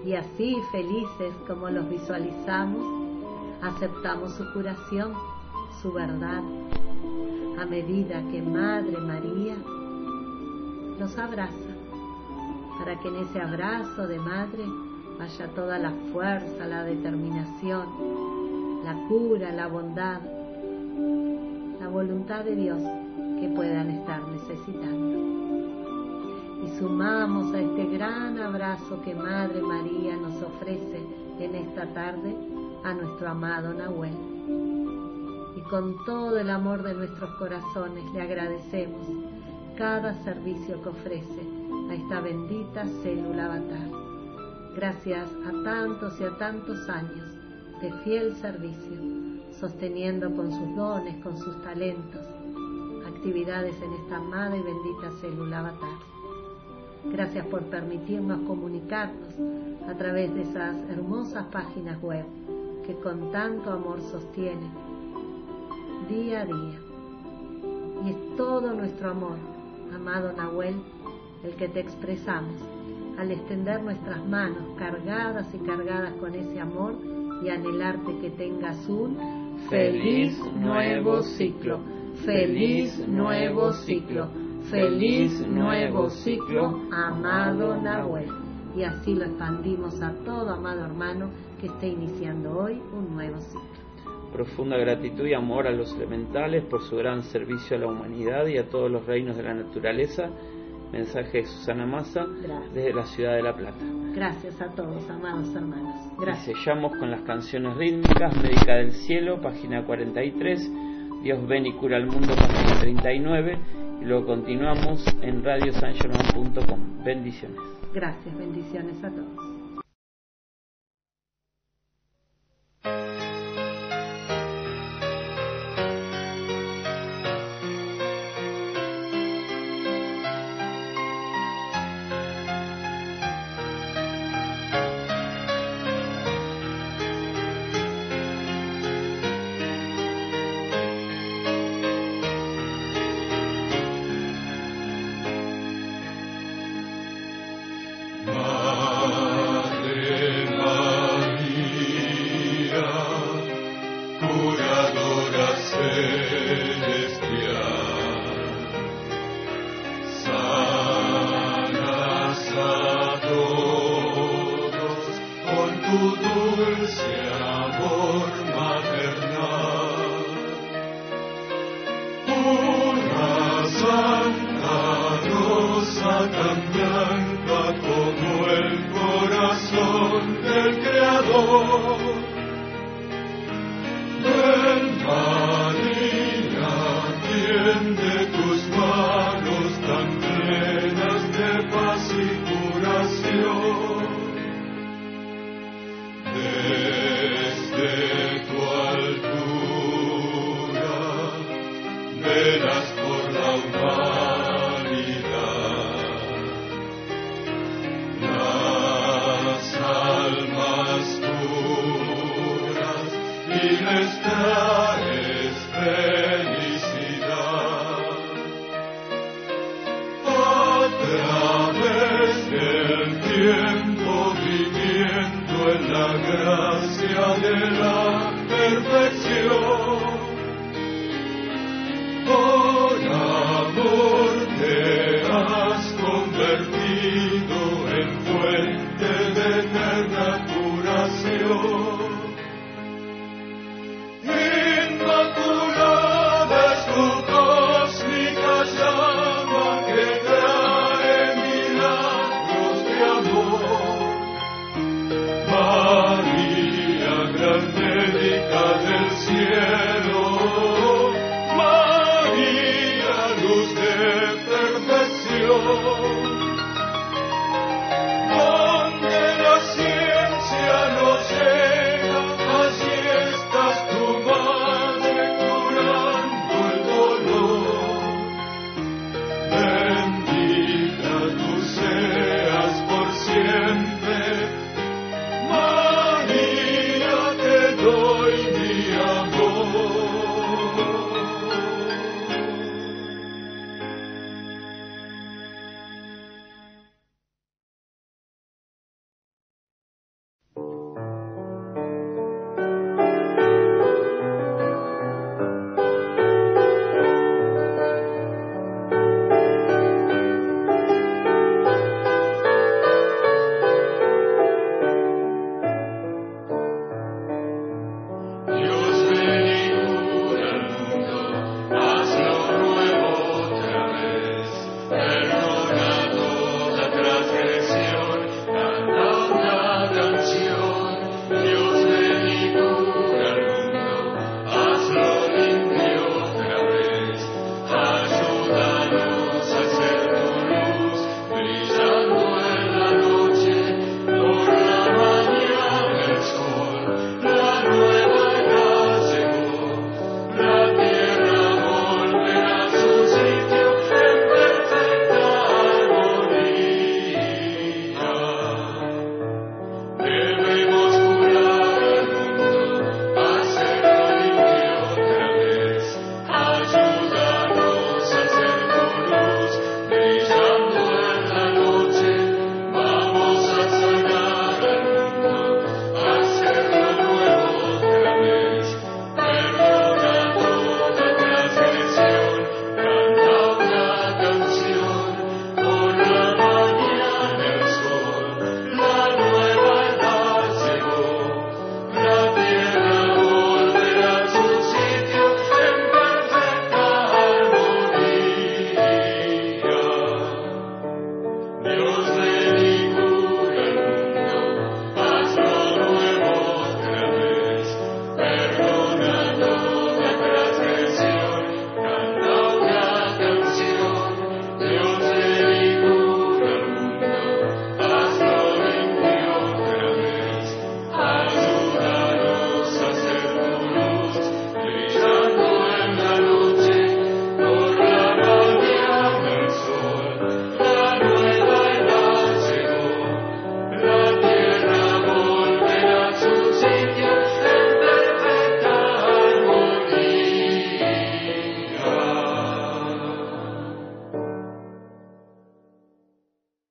Y 0.05 0.13
así, 0.13 0.55
felices 0.71 1.33
como 1.47 1.67
los 1.71 1.89
visualizamos, 1.89 2.85
aceptamos 3.63 4.33
su 4.33 4.53
curación, 4.53 5.13
su 5.81 5.91
verdad, 5.93 6.43
a 7.59 7.65
medida 7.65 8.21
que 8.31 8.39
Madre 8.43 8.99
María 8.99 9.55
los 10.99 11.17
abraza, 11.17 11.73
para 12.77 12.99
que 12.99 13.07
en 13.07 13.15
ese 13.15 13.41
abrazo 13.41 14.07
de 14.07 14.19
Madre 14.19 14.63
vaya 15.17 15.47
toda 15.55 15.79
la 15.79 15.91
fuerza, 16.13 16.67
la 16.67 16.83
determinación, 16.83 18.36
la 18.87 18.95
cura, 19.09 19.51
la 19.51 19.67
bondad, 19.67 20.21
la 21.77 21.89
voluntad 21.89 22.45
de 22.45 22.55
Dios 22.55 22.81
que 23.37 23.49
puedan 23.49 23.89
estar 23.89 24.25
necesitando. 24.29 25.17
Y 26.63 26.79
sumamos 26.79 27.53
a 27.53 27.59
este 27.59 27.85
gran 27.87 28.39
abrazo 28.39 29.01
que 29.03 29.13
Madre 29.13 29.61
María 29.61 30.15
nos 30.15 30.41
ofrece 30.41 31.05
en 31.37 31.55
esta 31.55 31.85
tarde 31.87 32.33
a 32.85 32.93
nuestro 32.93 33.27
amado 33.27 33.73
Nahuel. 33.73 34.15
Y 35.57 35.61
con 35.69 36.05
todo 36.05 36.39
el 36.39 36.49
amor 36.49 36.81
de 36.81 36.93
nuestros 36.93 37.31
corazones 37.31 38.05
le 38.13 38.21
agradecemos 38.21 39.05
cada 39.77 40.13
servicio 40.23 40.81
que 40.81 40.87
ofrece 40.87 41.41
a 41.89 41.93
esta 41.93 42.21
bendita 42.21 42.85
célula 43.03 43.47
avatar. 43.47 43.89
Gracias 44.77 45.29
a 45.45 45.63
tantos 45.65 46.21
y 46.21 46.23
a 46.23 46.37
tantos 46.37 46.87
años 46.87 47.36
de 47.81 47.91
fiel 48.03 48.35
servicio, 48.35 48.97
sosteniendo 49.59 50.35
con 50.35 50.51
sus 50.51 50.75
dones, 50.75 51.15
con 51.23 51.37
sus 51.37 51.61
talentos, 51.61 52.25
actividades 53.07 53.75
en 53.81 53.93
esta 53.93 54.17
amada 54.17 54.57
y 54.57 54.61
bendita 54.61 55.11
célula 55.21 55.59
avatar. 55.59 55.99
Gracias 57.05 57.45
por 57.47 57.61
permitirnos 57.63 58.39
comunicarnos 58.47 59.33
a 59.87 59.93
través 59.93 60.33
de 60.33 60.41
esas 60.41 60.75
hermosas 60.89 61.45
páginas 61.51 62.01
web 62.01 62.25
que 62.85 62.95
con 62.95 63.31
tanto 63.31 63.71
amor 63.71 64.01
sostienen 64.01 64.71
día 66.09 66.41
a 66.41 66.45
día. 66.45 66.79
Y 68.05 68.09
es 68.09 68.37
todo 68.37 68.73
nuestro 68.73 69.11
amor, 69.11 69.37
amado 69.93 70.33
Nahuel, 70.33 70.75
el 71.43 71.53
que 71.55 71.67
te 71.67 71.81
expresamos 71.81 72.55
al 73.19 73.31
extender 73.31 73.81
nuestras 73.81 74.25
manos 74.25 74.63
cargadas 74.77 75.47
y 75.53 75.57
cargadas 75.59 76.13
con 76.13 76.33
ese 76.35 76.59
amor 76.59 76.95
y 77.43 77.49
anhelarte 77.49 78.17
que 78.19 78.29
tengas 78.31 78.87
un 78.87 79.17
feliz 79.69 80.37
nuevo 80.55 81.21
ciclo, 81.21 81.79
feliz 82.25 83.07
nuevo 83.07 83.73
ciclo, 83.73 84.27
feliz 84.69 85.45
nuevo 85.47 86.09
ciclo, 86.09 86.81
amado 86.91 87.79
Nahuel. 87.81 88.29
Y 88.75 88.83
así 88.83 89.15
lo 89.15 89.25
expandimos 89.25 90.01
a 90.01 90.13
todo 90.23 90.51
amado 90.51 90.85
hermano 90.85 91.29
que 91.59 91.67
esté 91.67 91.87
iniciando 91.87 92.57
hoy 92.57 92.81
un 92.93 93.15
nuevo 93.15 93.39
ciclo. 93.41 93.87
Profunda 94.31 94.77
gratitud 94.77 95.25
y 95.25 95.33
amor 95.33 95.67
a 95.67 95.71
los 95.71 95.93
elementales 95.93 96.63
por 96.65 96.83
su 96.83 96.95
gran 96.97 97.23
servicio 97.23 97.77
a 97.77 97.79
la 97.79 97.87
humanidad 97.87 98.45
y 98.47 98.57
a 98.57 98.69
todos 98.69 98.91
los 98.91 99.05
reinos 99.05 99.35
de 99.37 99.43
la 99.43 99.53
naturaleza. 99.53 100.29
Mensaje 100.91 101.39
de 101.39 101.45
Susana 101.45 101.85
Massa 101.85 102.25
desde 102.73 102.93
la 102.93 103.05
ciudad 103.05 103.35
de 103.35 103.43
La 103.43 103.55
Plata. 103.55 103.85
Gracias 104.13 104.59
a 104.61 104.69
todos, 104.69 105.07
amados 105.09 105.53
hermanos. 105.55 105.95
Gracias. 106.17 106.49
Y 106.49 106.63
sellamos 106.63 106.97
con 106.97 107.11
las 107.11 107.21
canciones 107.21 107.75
rítmicas, 107.77 108.35
Médica 108.37 108.75
del 108.75 108.91
Cielo, 108.93 109.41
página 109.41 109.85
43, 109.85 110.71
Dios 111.23 111.47
ven 111.47 111.65
y 111.65 111.73
cura 111.73 111.97
al 111.97 112.07
mundo, 112.07 112.33
página 112.35 112.79
39, 112.79 113.59
y 114.01 114.05
luego 114.05 114.25
continuamos 114.27 115.05
en 115.21 115.43
radiosangerman.com. 115.43 117.03
Bendiciones. 117.03 117.59
Gracias, 117.93 118.37
bendiciones 118.37 119.03
a 119.03 119.09
todos. 119.09 119.56